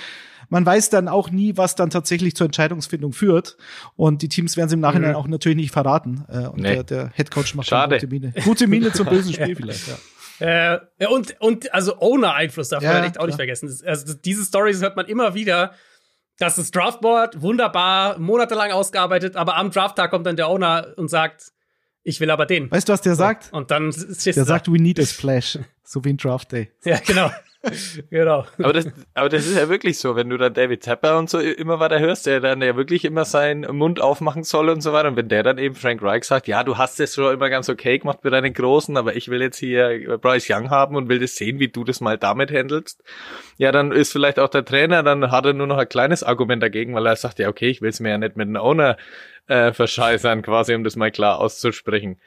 [0.50, 3.58] man weiß dann auch nie, was dann tatsächlich zur Entscheidungsfindung führt.
[3.96, 5.16] Und die Teams werden es im Nachhinein mhm.
[5.16, 6.26] auch natürlich nicht verraten.
[6.30, 6.76] Äh, und nee.
[6.76, 7.96] der, der Headcoach macht Schade.
[7.96, 8.34] gute Miene.
[8.44, 9.96] Gute Miene zum bösen Spiel vielleicht, ja.
[10.40, 13.74] Äh, und, und also Owner-Einfluss darf ja, man echt auch nicht vergessen.
[13.86, 15.72] Also diese Stories hört man immer wieder,
[16.38, 21.54] dass das Draftboard wunderbar monatelang ausgearbeitet, aber am Drafttag kommt dann der Owner und sagt,
[22.04, 22.70] ich will aber den.
[22.70, 23.52] Weißt du, was der sagt?
[23.52, 26.72] Und dann der sagt, we need a splash, so wie ein Draft Day.
[26.84, 27.32] Ja, genau.
[28.10, 28.46] genau.
[28.62, 31.40] Aber das, aber das ist ja wirklich so, wenn du dann David Tepper und so
[31.40, 35.08] immer weiter hörst, der dann ja wirklich immer seinen Mund aufmachen soll und so weiter.
[35.10, 37.70] Und wenn der dann eben Frank Reich sagt, ja, du hast es schon immer ganz
[37.70, 41.20] okay gemacht mit deinen Großen, aber ich will jetzt hier Bryce Young haben und will
[41.20, 43.04] das sehen, wie du das mal damit handelst.
[43.58, 46.62] Ja, dann ist vielleicht auch der Trainer, dann hat er nur noch ein kleines Argument
[46.62, 48.98] dagegen, weil er sagt, ja, okay, ich will es mir ja nicht mit einem Owner
[49.48, 52.20] äh, verscheißern, quasi, um das mal klar auszusprechen.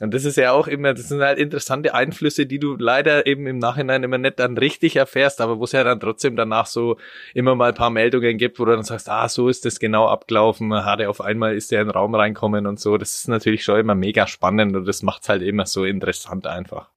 [0.00, 3.46] Und das ist ja auch immer, das sind halt interessante Einflüsse, die du leider eben
[3.46, 6.96] im Nachhinein immer nicht dann richtig erfährst, aber wo es ja dann trotzdem danach so
[7.34, 10.06] immer mal ein paar Meldungen gibt, wo du dann sagst, ah, so ist das genau
[10.06, 12.96] abgelaufen, hat er auf einmal ist er in den Raum reinkommen und so.
[12.98, 16.88] Das ist natürlich schon immer mega spannend und das macht's halt immer so interessant einfach.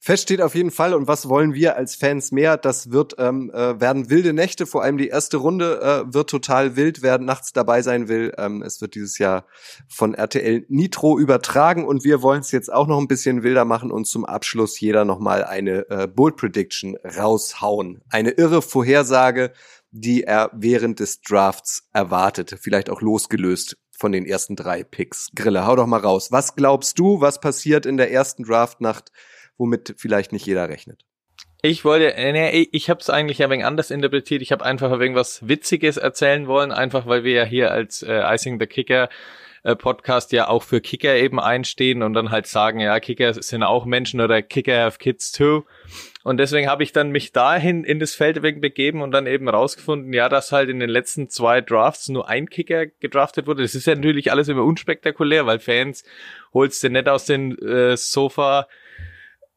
[0.00, 2.56] Fest steht auf jeden Fall und was wollen wir als Fans mehr?
[2.56, 4.66] Das wird ähm, äh, werden wilde Nächte.
[4.66, 7.02] Vor allem die erste Runde äh, wird total wild.
[7.02, 9.44] Wer nachts dabei sein will, ähm, es wird dieses Jahr
[9.88, 13.90] von RTL Nitro übertragen und wir wollen es jetzt auch noch ein bisschen wilder machen
[13.90, 18.00] und zum Abschluss jeder noch mal eine äh, Bold Prediction raushauen.
[18.08, 19.52] Eine irre Vorhersage,
[19.90, 25.30] die er während des Drafts erwartet, vielleicht auch losgelöst von den ersten drei Picks.
[25.34, 26.30] Grille, hau doch mal raus.
[26.30, 29.10] Was glaubst du, was passiert in der ersten Draftnacht?
[29.58, 31.04] Womit vielleicht nicht jeder rechnet.
[31.60, 34.42] Ich wollte, äh, nee, ich habe es eigentlich ein wenig anders interpretiert.
[34.42, 38.02] Ich habe einfach ein wenig was Witziges erzählen wollen, einfach weil wir ja hier als
[38.02, 39.08] äh, Icing the Kicker
[39.64, 43.64] äh, Podcast ja auch für Kicker eben einstehen und dann halt sagen, ja, Kicker sind
[43.64, 45.64] auch Menschen oder Kicker have kids too.
[46.22, 50.12] Und deswegen habe ich dann mich dahin in das Feld begeben und dann eben rausgefunden,
[50.12, 53.62] ja, dass halt in den letzten zwei Drafts nur ein Kicker gedraftet wurde.
[53.62, 56.04] Das ist ja natürlich alles immer unspektakulär, weil Fans
[56.52, 58.68] holst du nicht aus den äh, Sofa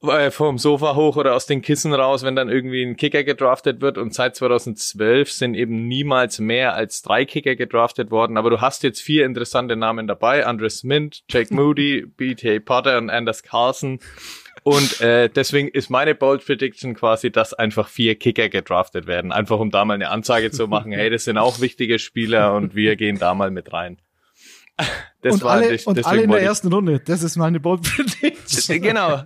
[0.04, 3.82] äh, vom Sofa hoch oder aus den Kissen raus, wenn dann irgendwie ein Kicker gedraftet
[3.82, 3.98] wird.
[3.98, 8.38] Und seit 2012 sind eben niemals mehr als drei Kicker gedraftet worden.
[8.38, 10.46] Aber du hast jetzt vier interessante Namen dabei.
[10.46, 12.62] Andres Mint, Jake Moody, B.T.
[12.62, 14.00] Potter und Anders Carlson.
[14.64, 19.32] Und äh, deswegen ist meine Bold Prediction quasi, dass einfach vier Kicker gedraftet werden.
[19.32, 22.76] Einfach um da mal eine Ansage zu machen, hey, das sind auch wichtige Spieler und
[22.76, 23.98] wir gehen da mal mit rein.
[25.22, 27.00] Das und war alle, das, und alle in der ersten Runde.
[27.00, 28.82] Das ist meine Bold Prediction.
[28.82, 29.24] Genau.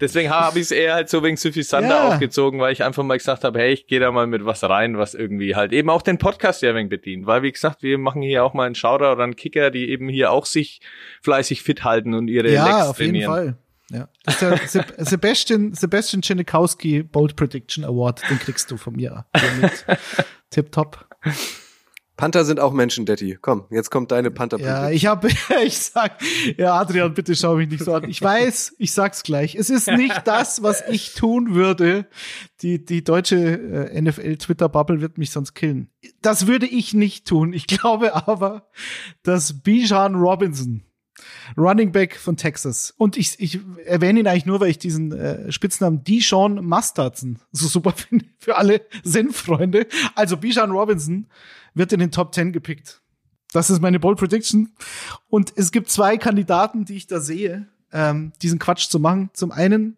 [0.00, 2.08] Deswegen habe ich es eher halt so wegen Suffisander ja.
[2.08, 4.96] aufgezogen, weil ich einfach mal gesagt habe, hey, ich gehe da mal mit was rein,
[4.96, 7.26] was irgendwie halt eben auch den Podcast ja wenig bedient.
[7.26, 10.08] Weil, wie gesagt, wir machen hier auch mal einen Shoutout oder einen Kicker, die eben
[10.08, 10.80] hier auch sich
[11.22, 13.56] fleißig fit halten und ihre ja, Legs auf jeden Fall.
[13.90, 14.08] Ja.
[14.24, 19.26] Das ist der Sebastian, Sebastian Chenikowski Bold Prediction Award, den kriegst du von mir.
[20.50, 21.06] Tip top.
[22.16, 23.38] Panther sind auch Menschen, Detti.
[23.40, 25.28] Komm, jetzt kommt deine panther Ja, ich habe,
[25.64, 26.20] ich sag,
[26.56, 28.08] ja, Adrian, bitte schau mich nicht so an.
[28.08, 29.56] Ich weiß, ich sag's gleich.
[29.56, 32.06] Es ist nicht das, was ich tun würde.
[32.62, 35.90] Die, die deutsche äh, NFL-Twitter-Bubble wird mich sonst killen.
[36.22, 37.52] Das würde ich nicht tun.
[37.52, 38.68] Ich glaube aber,
[39.22, 40.84] dass Bijan Robinson,
[41.56, 42.94] Running Back von Texas.
[42.96, 47.68] Und ich, ich erwähne ihn eigentlich nur, weil ich diesen äh, Spitznamen Deshaun Mustardson so
[47.68, 49.86] super finde für alle Zen-Freunde.
[50.14, 51.26] Also Bijan Robinson
[51.74, 53.00] wird in den Top 10 gepickt.
[53.52, 54.72] Das ist meine Bold Prediction.
[55.28, 59.30] Und es gibt zwei Kandidaten, die ich da sehe, ähm, diesen Quatsch zu machen.
[59.32, 59.96] Zum einen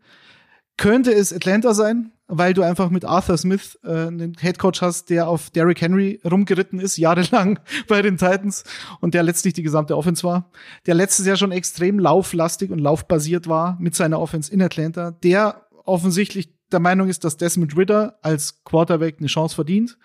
[0.77, 5.29] könnte es Atlanta sein, weil du einfach mit Arthur Smith äh, einen Headcoach hast, der
[5.29, 7.59] auf Derrick Henry rumgeritten ist, jahrelang
[7.89, 8.65] bei den Titans
[9.01, 10.51] und der letztlich die gesamte Offense war.
[10.87, 15.67] Der letztes Jahr schon extrem lauflastig und laufbasiert war mit seiner Offense in Atlanta, der
[15.85, 19.99] offensichtlich der Meinung ist, dass Desmond Ritter als Quarterback eine Chance verdient.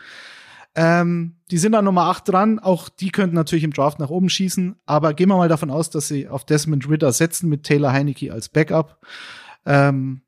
[0.76, 2.60] Ähm, die sind an Nummer 8 dran.
[2.60, 4.76] Auch die könnten natürlich im Draft nach oben schießen.
[4.86, 8.32] Aber gehen wir mal davon aus, dass sie auf Desmond Ritter setzen mit Taylor Heineke
[8.32, 9.00] als Backup.
[9.66, 10.22] Ähm,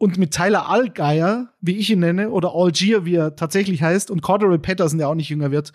[0.00, 4.22] und mit Tyler Allgeier, wie ich ihn nenne, oder Algier, wie er tatsächlich heißt, und
[4.22, 5.74] Cordero Patterson, der auch nicht jünger wird,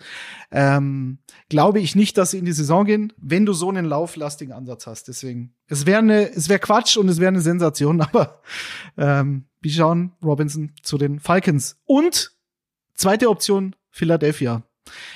[0.50, 1.18] ähm,
[1.48, 4.88] glaube ich nicht, dass sie in die Saison gehen, wenn du so einen lauflastigen Ansatz
[4.88, 5.06] hast.
[5.06, 8.42] Deswegen, es wäre eine, es wäre Quatsch und es wäre eine Sensation, aber
[8.98, 11.78] ähm, Bijan Robinson zu den Falcons.
[11.84, 12.32] Und
[12.94, 14.64] zweite Option, Philadelphia.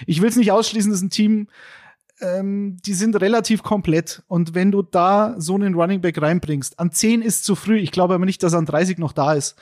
[0.06, 1.48] Ich will es nicht ausschließen, das ist ein Team,
[2.20, 4.22] ähm, die sind relativ komplett.
[4.28, 7.90] Und wenn du da so einen Running Back reinbringst, an 10 ist zu früh, ich
[7.90, 9.56] glaube aber nicht, dass an 30 noch da ist,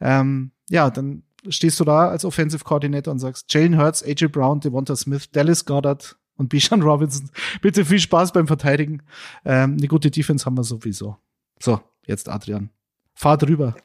[0.00, 4.60] ähm, ja, dann stehst du da als Offensive Coordinator und sagst, Jalen Hurts, AJ Brown,
[4.60, 7.30] Devonta Smith, Dallas Goddard und Bijan Robinson,
[7.62, 9.02] bitte viel Spaß beim Verteidigen.
[9.44, 11.16] Ähm, eine gute Defense haben wir sowieso.
[11.58, 12.70] So, jetzt Adrian.
[13.14, 13.74] Fahr drüber.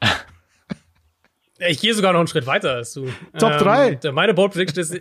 [1.58, 3.06] Ich gehe sogar noch einen Schritt weiter als du.
[3.38, 4.00] Top 3.
[4.04, 5.00] Ähm, meine Bold Prediction ist,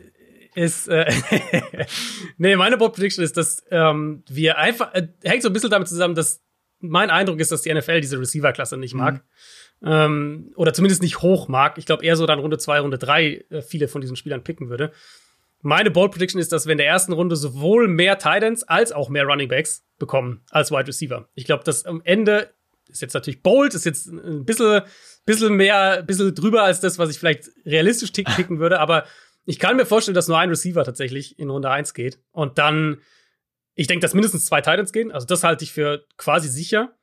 [0.56, 1.06] ist äh,
[2.38, 5.88] nee, meine Bold Prediction ist, dass ähm, wir einfach, äh, hängt so ein bisschen damit
[5.88, 6.41] zusammen, dass
[6.80, 9.24] mein Eindruck ist, dass die NFL diese Receiver-Klasse nicht mag.
[9.82, 9.88] Mhm.
[9.88, 11.78] Ähm, oder zumindest nicht hoch mag.
[11.78, 14.70] Ich glaube eher so dann Runde 2, Runde 3 äh, viele von diesen Spielern picken
[14.70, 14.91] würde.
[15.62, 19.10] Meine Bold Prediction ist, dass wir in der ersten Runde sowohl mehr Titans als auch
[19.10, 21.28] mehr Running Backs bekommen als Wide Receiver.
[21.34, 22.53] Ich glaube, dass am Ende
[22.88, 24.84] ist jetzt natürlich bold, ist jetzt ein bisschen
[25.26, 29.06] bisschen mehr, bisschen drüber als das, was ich vielleicht realistisch ticken würde, aber
[29.46, 32.20] ich kann mir vorstellen, dass nur ein Receiver tatsächlich in Runde 1 geht.
[32.32, 32.98] Und dann,
[33.76, 35.12] ich denke, dass mindestens zwei Titans gehen.
[35.12, 36.96] Also das halte ich für quasi sicher.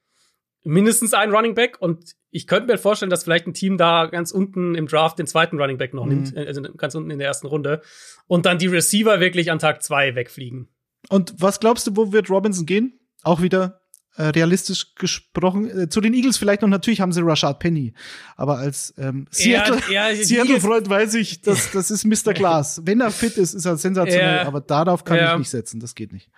[0.64, 1.76] Mindestens ein Running Back.
[1.80, 5.26] Und ich könnte mir vorstellen, dass vielleicht ein Team da ganz unten im Draft den
[5.26, 6.22] zweiten Running Back noch mhm.
[6.22, 7.80] nimmt, also ganz unten in der ersten Runde.
[8.26, 10.68] Und dann die Receiver wirklich an Tag zwei wegfliegen.
[11.08, 13.00] Und was glaubst du, wo wird Robinson gehen?
[13.22, 13.81] Auch wieder
[14.16, 15.68] äh, realistisch gesprochen.
[15.70, 17.94] Äh, zu den Eagles vielleicht noch, natürlich haben sie Rashad Penny.
[18.36, 22.32] Aber als ähm, Seattle-Freund ja, Seattle weiß ich, das, das ist Mr.
[22.34, 22.82] Glass.
[22.84, 25.80] Wenn er fit ist, ist er sensationell, ja, aber darauf kann ich nicht setzen.
[25.80, 26.28] Das geht nicht.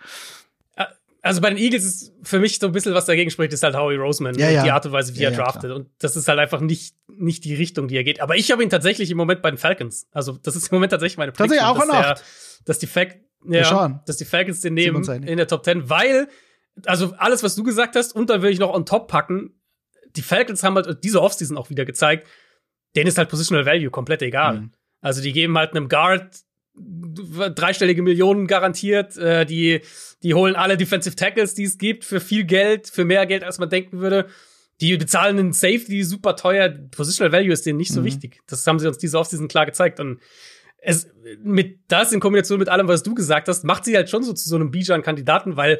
[0.77, 0.85] Äh,
[1.21, 3.75] also bei den Eagles ist für mich so ein bisschen, was dagegen spricht, ist halt
[3.75, 4.35] Howie Roseman.
[4.35, 4.63] Ja, ja.
[4.63, 5.71] Die Art und Weise, wie ja, er draftet.
[5.71, 8.21] Und das ist halt einfach nicht, nicht die Richtung, die er geht.
[8.21, 10.07] Aber ich habe ihn tatsächlich im Moment bei den Falcons.
[10.11, 11.59] Also das ist im Moment tatsächlich meine Prediction.
[11.59, 12.25] Tatsächlich auch dass, der,
[12.63, 13.17] dass die Fact,
[13.47, 16.29] ja, dass die Falcons den nehmen in der Top 10, weil
[16.85, 19.59] also alles, was du gesagt hast, und dann will ich noch on top packen.
[20.15, 22.27] Die Falcons haben halt diese Offseason auch wieder gezeigt,
[22.95, 24.59] denen ist halt Positional Value komplett egal.
[24.59, 24.71] Mhm.
[25.01, 26.41] Also die geben halt einem Guard
[26.77, 29.81] dreistellige Millionen garantiert, äh, die,
[30.23, 33.59] die holen alle Defensive Tackles, die es gibt, für viel Geld, für mehr Geld, als
[33.59, 34.27] man denken würde.
[34.81, 36.67] Die bezahlen einen Safety super teuer.
[36.67, 38.05] Positional Value ist denen nicht so Mhm.
[38.05, 38.41] wichtig.
[38.47, 40.01] Das haben sie uns diese Offseason klar gezeigt.
[40.01, 40.19] Und
[40.79, 41.07] es,
[41.41, 44.33] mit das in Kombination mit allem, was du gesagt hast, macht sie halt schon so
[44.33, 45.79] zu so einem Bijan-Kandidaten, weil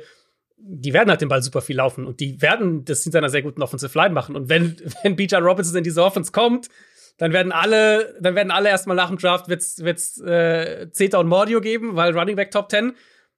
[0.57, 3.41] die werden halt den Ball super viel laufen und die werden das hinter einer sehr
[3.41, 4.35] guten Offensive Line machen.
[4.35, 6.69] Und wenn, wenn Bijan Robinson in diese Offense kommt,
[7.17, 11.27] dann werden alle, dann werden alle erstmal nach dem Draft wird's, wird's, äh, Zeta und
[11.27, 12.93] Mordio geben, weil Running Back Top 10.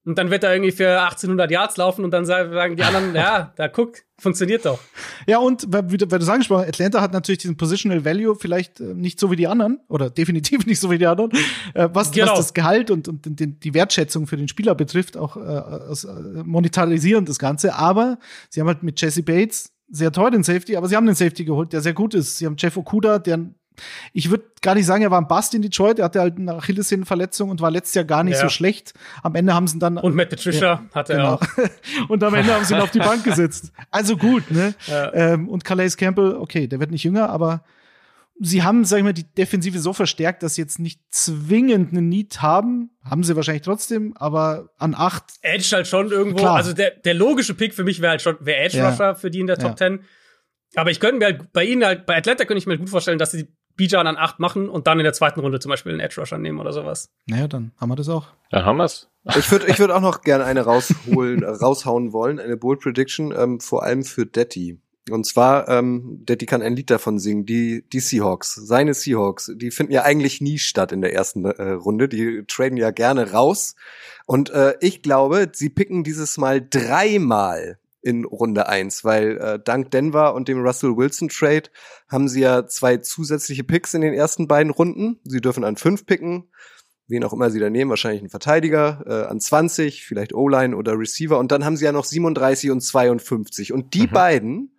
[0.07, 3.51] Und dann wird er irgendwie für 1800 Yards laufen und dann sagen die anderen, ja,
[3.57, 4.79] da guck, funktioniert doch.
[5.27, 9.19] Ja, und weil du angesprochen hast, Atlanta hat natürlich diesen Positional Value vielleicht äh, nicht
[9.19, 11.31] so wie die anderen oder definitiv nicht so wie die anderen,
[11.73, 12.31] äh, was, Genau.
[12.31, 16.43] was das Gehalt und, und den, die Wertschätzung für den Spieler betrifft, auch äh, äh,
[16.45, 17.75] monetarisieren das Ganze.
[17.75, 18.17] Aber
[18.49, 21.43] sie haben halt mit Jesse Bates sehr teuer den Safety, aber sie haben den Safety
[21.43, 22.37] geholt, der sehr gut ist.
[22.37, 23.39] Sie haben Jeff Okuda, der
[24.13, 25.99] ich würde gar nicht sagen, er war ein Bust in Detroit.
[25.99, 28.41] Er hatte halt eine Achillessehnenverletzung und war letztes Jahr gar nicht Ja.
[28.41, 28.93] so schlecht.
[29.23, 31.33] Am Ende haben sie ihn dann Und Matt Patricia hat er Genau.
[31.35, 31.41] auch.
[32.09, 33.71] und am Ende haben sie ihn auf die Bank gesetzt.
[33.91, 34.73] Also gut, ne?
[34.87, 35.13] Ja.
[35.13, 37.63] Ähm, und Calais Campbell, okay, der wird nicht jünger, aber
[38.39, 42.07] sie haben, sag ich mal, die Defensive so verstärkt, dass sie jetzt nicht zwingend einen
[42.09, 42.91] Need haben.
[43.03, 46.37] Haben sie wahrscheinlich trotzdem, aber an acht, Edge halt schon irgendwo.
[46.37, 46.55] Klar.
[46.57, 48.89] Also der, der logische Pick für mich wäre halt schon, wäre Edge Ja.
[48.89, 49.63] Rusher für die in der Ja.
[49.69, 50.01] Top 10.
[50.75, 52.89] Aber ich könnte mir halt bei ihnen halt, bei Atlanta könnte ich mir halt gut
[52.89, 53.47] vorstellen, dass sie
[53.77, 56.37] Bijan an 8 machen und dann in der zweiten Runde zum Beispiel einen Edge Rusher
[56.37, 57.09] nehmen oder sowas.
[57.27, 58.27] naja, dann haben wir das auch.
[58.49, 59.09] Da haben wir's.
[59.37, 63.59] Ich würde ich würd auch noch gerne eine rausholen, raushauen wollen, eine Bold Prediction, ähm,
[63.59, 64.79] vor allem für Detti.
[65.09, 69.71] Und zwar, ähm, Detti kann ein Lied davon singen, die, die Seahawks, seine Seahawks, die
[69.71, 73.75] finden ja eigentlich nie statt in der ersten äh, Runde, die traden ja gerne raus.
[74.25, 79.91] Und äh, ich glaube, sie picken dieses Mal dreimal in Runde eins, weil äh, dank
[79.91, 81.63] Denver und dem Russell Wilson Trade
[82.07, 85.19] haben sie ja zwei zusätzliche Picks in den ersten beiden Runden.
[85.25, 86.49] Sie dürfen an fünf picken,
[87.07, 90.97] wen auch immer sie da nehmen, wahrscheinlich einen Verteidiger, äh, an 20, vielleicht O-Line oder
[90.97, 91.37] Receiver.
[91.37, 93.73] Und dann haben sie ja noch 37 und 52.
[93.73, 94.11] Und die Mhm.
[94.11, 94.76] beiden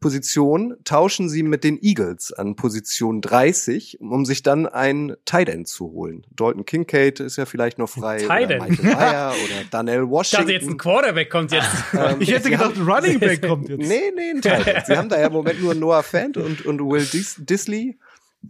[0.00, 5.66] Positionen tauschen sie mit den Eagles an Position 30, um sich dann ein Tight End
[5.66, 6.26] zu holen.
[6.30, 8.18] Dalton Kincaid ist ja vielleicht noch frei.
[8.18, 8.68] Tight Oder End?
[8.82, 10.42] Michael Meyer oder Daniel Ich Washington.
[10.46, 11.68] dachte jetzt ein Quarterback kommt jetzt.
[11.94, 13.78] Ähm, Ich hätte gedacht, ein Running Back kommt jetzt.
[13.78, 14.86] Nee, nee, ein Tight End.
[14.86, 17.98] Sie haben da ja im Moment nur Noah Fant und, und Will Dis Disley.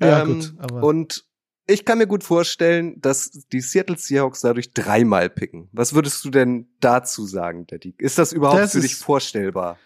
[0.01, 1.25] Ja, Ähm, gut, aber- Und
[1.67, 5.69] ich kann mir gut vorstellen, dass die Seattle Seahawks dadurch dreimal picken.
[5.73, 7.95] Was würdest du denn dazu sagen, Daddy?
[7.99, 9.79] Ist das überhaupt Das für dich vorstellbar?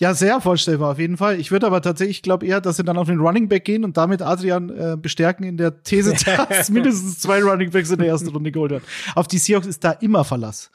[0.00, 1.38] Ja, sehr vorstellbar auf jeden Fall.
[1.38, 3.84] Ich würde aber tatsächlich, ich glaube eher, dass sie dann auf den Running Back gehen
[3.84, 6.14] und damit Adrian äh, bestärken in der These,
[6.48, 8.84] dass mindestens zwei Running Backs in der ersten Runde geholt werden.
[9.14, 10.70] Auf die Seahawks ist da immer Verlass.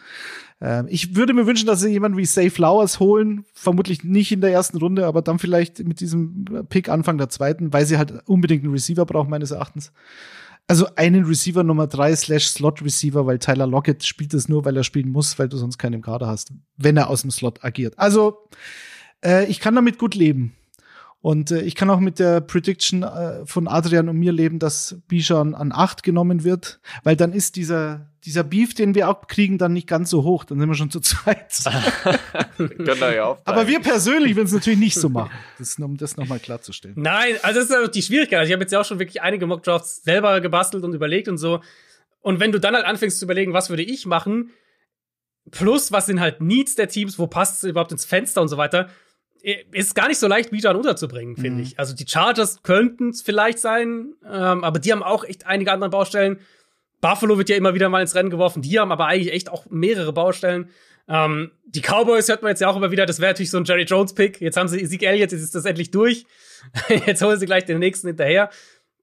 [0.61, 3.45] Ähm, ich würde mir wünschen, dass sie jemanden wie Say Flowers holen.
[3.55, 7.73] Vermutlich nicht in der ersten Runde, aber dann vielleicht mit diesem Pick Anfang der zweiten,
[7.73, 9.91] weil sie halt unbedingt einen Receiver brauchen, meines Erachtens.
[10.67, 14.77] Also einen Receiver Nummer drei slash Slot Receiver, weil Tyler Lockett spielt es nur, weil
[14.77, 17.63] er spielen muss, weil du sonst keinen im Kader hast, wenn er aus dem Slot
[17.63, 17.97] agiert.
[17.97, 18.47] Also
[19.25, 20.55] äh, ich kann damit gut leben.
[21.25, 25.01] Und äh, ich kann auch mit der Prediction äh, von Adrian und mir leben, dass
[25.07, 29.57] Bijan an acht genommen wird, weil dann ist dieser, dieser Beef, den wir auch kriegen,
[29.57, 30.43] dann nicht ganz so hoch.
[30.43, 31.51] Dann sind wir schon zu zweit.
[32.57, 35.31] Ja Aber wir persönlich würden es natürlich nicht so machen.
[35.57, 36.95] Das, um das nochmal klarzustellen.
[36.97, 38.39] Nein, also das ist ja die Schwierigkeit.
[38.39, 41.37] Also ich habe jetzt ja auch schon wirklich einige Mockdrafts selber gebastelt und überlegt und
[41.37, 41.59] so.
[42.21, 44.51] Und wenn du dann halt anfängst zu überlegen, was würde ich machen,
[45.49, 48.57] plus was sind halt Needs der Teams, wo passt es überhaupt ins Fenster und so
[48.57, 48.89] weiter,
[49.71, 51.77] ist gar nicht so leicht, Bijan unterzubringen, finde ich.
[51.77, 55.91] Also die Chargers könnten es vielleicht sein, ähm, aber die haben auch echt einige andere
[55.91, 56.39] Baustellen.
[56.99, 58.63] Buffalo wird ja immer wieder mal ins Rennen geworfen.
[58.63, 60.69] Die haben aber eigentlich echt auch mehrere Baustellen.
[61.07, 63.65] Ähm, die Cowboys hört man jetzt ja auch immer wieder, das wäre natürlich so ein
[63.65, 64.41] Jerry Jones-Pick.
[64.41, 66.25] Jetzt haben sie Zeke Elliott, jetzt ist das endlich durch.
[67.05, 68.49] jetzt holen sie gleich den nächsten hinterher.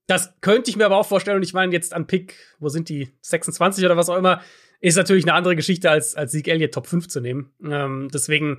[0.09, 1.37] Das könnte ich mir aber auch vorstellen.
[1.37, 3.13] Und ich meine, jetzt an Pick, wo sind die?
[3.21, 4.43] 26 oder was auch immer,
[4.81, 7.53] ist natürlich eine andere Geschichte, als, als Zeke Elliott Top 5 zu nehmen.
[7.65, 8.59] Ähm, deswegen,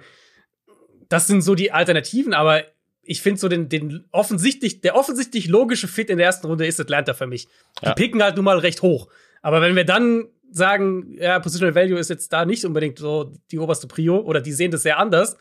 [1.14, 2.64] das sind so die Alternativen, aber
[3.02, 6.80] ich finde so den, den offensichtlich, der offensichtlich logische Fit in der ersten Runde ist
[6.80, 7.48] Atlanta für mich.
[7.82, 7.94] Die Ja.
[7.94, 9.10] picken halt nun mal recht hoch.
[9.42, 13.60] Aber wenn wir dann sagen, ja, Positional Value ist jetzt da nicht unbedingt so die
[13.60, 15.36] oberste Prio oder die sehen das sehr anders,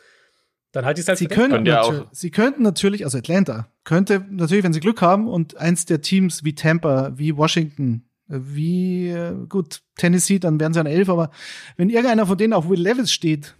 [0.73, 3.17] dann halt ich es halt Sie für könnten, Können ja natür- sie könnten natürlich, also
[3.19, 8.03] Atlanta, könnte natürlich, wenn sie Glück haben und eins der Teams wie Tampa, wie Washington,
[8.27, 11.29] äh, wie, äh, gut, Tennessee, dann wären sie an elf, aber
[11.77, 13.53] wenn irgendeiner von denen auf Will Levis steht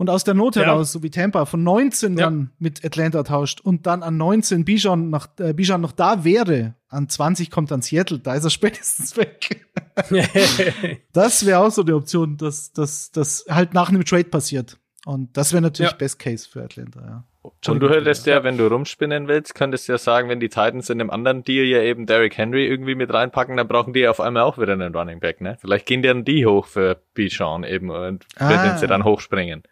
[0.00, 0.62] und aus der Not Ja.
[0.62, 2.24] heraus, so wie Tampa, von 19 Ja.
[2.24, 6.74] dann mit Atlanta tauscht und dann an 19 Bijan noch, äh, Bijan noch da wäre,
[6.88, 9.66] an 20 kommt dann Seattle, da ist er spätestens weg.
[11.12, 14.78] Das wäre auch so eine Option, dass das halt nach einem Trade passiert.
[15.04, 15.96] Und das wäre natürlich Ja.
[15.98, 17.24] Best Case für Atlanta, ja.
[17.42, 20.90] Und du hättest ja, wenn du rumspinnen willst, könntest du ja sagen, wenn die Titans
[20.90, 24.10] in einem anderen Deal ja eben Derrick Henry irgendwie mit reinpacken, dann brauchen die ja
[24.10, 25.56] auf einmal auch wieder einen Running Back, ne?
[25.60, 28.64] Vielleicht gehen dann die hoch für Bijan eben und Ah.
[28.66, 29.62] wenn sie dann hochspringen.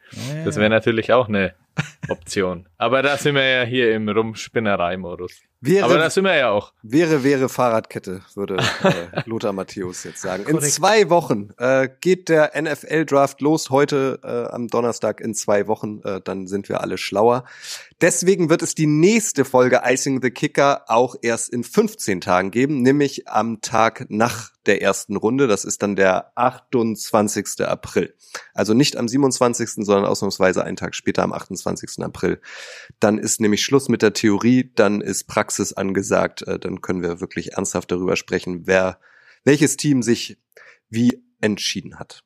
[0.46, 1.54] Das wäre natürlich auch eine
[2.08, 2.66] Option.
[2.78, 5.42] Aber da sind wir ja hier im Rumspinnerei-Modus.
[5.60, 6.72] Wäre, Aber da sind wir ja auch.
[6.82, 10.44] Wäre, wäre Fahrradkette, würde äh, Lothar Matthäus jetzt sagen.
[10.46, 13.68] In zwei Wochen äh, geht der NFL-Draft los.
[13.68, 16.00] Heute äh, am Donnerstag in zwei Wochen.
[16.04, 17.42] Äh, dann sind wir alle schlauer.
[18.00, 22.82] Deswegen wird es die nächste Folge Icing the Kicker auch erst in 15 Tagen geben,
[22.82, 25.48] nämlich am Tag nach der ersten Runde.
[25.48, 27.66] Das ist dann der 28.
[27.66, 28.14] April.
[28.54, 32.04] Also nicht am 27., sondern ausnahmsweise einen Tag später am 28.
[32.04, 32.40] April.
[33.00, 37.20] Dann ist nämlich Schluss mit der Theorie, dann ist Praxis angesagt, äh, dann können wir
[37.20, 39.00] wirklich ernsthaft darüber sprechen, wer,
[39.44, 40.38] welches Team sich
[40.88, 42.24] wie entschieden hat.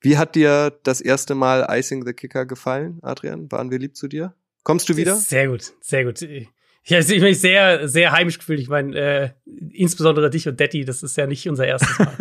[0.00, 3.50] Wie hat dir das erste Mal Icing the Kicker gefallen, Adrian?
[3.50, 4.34] Waren wir lieb zu dir?
[4.62, 5.16] Kommst du wieder?
[5.16, 6.22] Sehr gut, sehr gut.
[6.22, 8.60] Ich habe mich sehr, sehr heimisch gefühlt.
[8.60, 9.30] Ich meine, äh,
[9.72, 12.16] insbesondere dich und Detti, das ist ja nicht unser erstes Mal.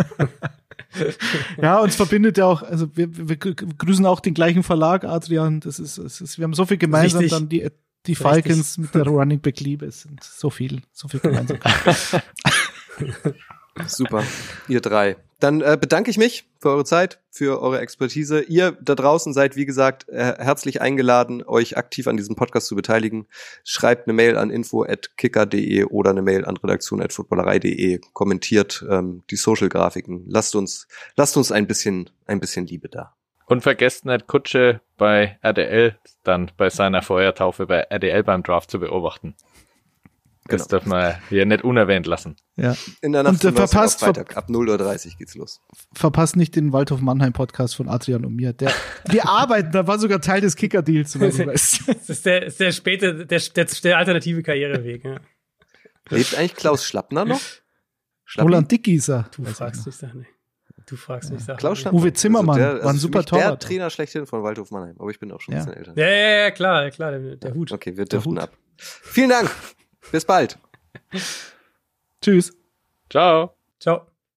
[1.61, 5.59] ja, uns verbindet ja auch, also wir, wir grüßen auch den gleichen Verlag, Adrian.
[5.61, 7.37] Das ist, das ist wir haben so viel gemeinsam, Richtig.
[7.37, 7.69] dann die,
[8.05, 8.77] die Falcons Richtig.
[8.77, 9.85] mit der Running Back Liebe.
[9.85, 11.59] Es sind so viel, so viel gemeinsam.
[13.85, 14.23] Super,
[14.67, 15.17] ihr drei.
[15.39, 18.41] Dann äh, bedanke ich mich für eure Zeit, für eure Expertise.
[18.41, 22.75] Ihr da draußen seid, wie gesagt, äh, herzlich eingeladen, euch aktiv an diesem Podcast zu
[22.75, 23.27] beteiligen.
[23.63, 27.99] Schreibt eine Mail an info.kicker.de oder eine Mail an redaktion.footballerei.de.
[28.13, 30.23] Kommentiert ähm, die Social-Grafiken.
[30.27, 33.15] Lasst uns, lasst uns ein bisschen, ein bisschen Liebe da.
[33.47, 38.79] Und vergesst nicht, Kutsche bei RDL dann bei seiner Feuertaufe bei RDL beim Draft zu
[38.79, 39.35] beobachten.
[40.49, 40.79] Das genau.
[40.79, 42.35] darf man hier nicht unerwähnt lassen.
[42.57, 42.75] Ja.
[43.01, 45.61] In der Nacht und, äh, verpasst, Freitag, ab 0.30 Uhr geht's los.
[45.93, 48.51] Verpasst nicht den Waldhof Mannheim Podcast von Adrian und mir.
[48.51, 48.71] Der,
[49.09, 51.13] wir arbeiten, da war sogar Teil des Kicker-Deals.
[51.19, 51.39] das
[52.09, 55.05] ist der, ist der späte, der, der, der alternative Karriereweg.
[55.05, 55.19] Ja.
[56.09, 57.41] Lebt eigentlich Klaus Schlappner noch?
[58.25, 58.51] Schlappner?
[58.51, 59.29] Roland Dickgieser.
[59.35, 60.29] Du fragst mich da nicht.
[60.87, 61.55] Du fragst mich ja.
[61.55, 63.61] Klaus Uwe Zimmermann also der, war ein super Torwart.
[63.61, 65.59] Der Trainer schlechthin von Waldhof Mannheim, aber ich bin auch schon ja.
[65.59, 65.93] ein bisschen älter.
[66.01, 67.73] Ja, ja, ja, klar, klar, der, der Hut.
[67.73, 68.57] Okay, wir dürfen ab.
[68.77, 69.51] Vielen Dank.
[70.11, 70.57] Bis bald.
[72.21, 72.53] Tschüss.
[73.09, 73.57] Ciao.
[73.79, 74.07] Ciao.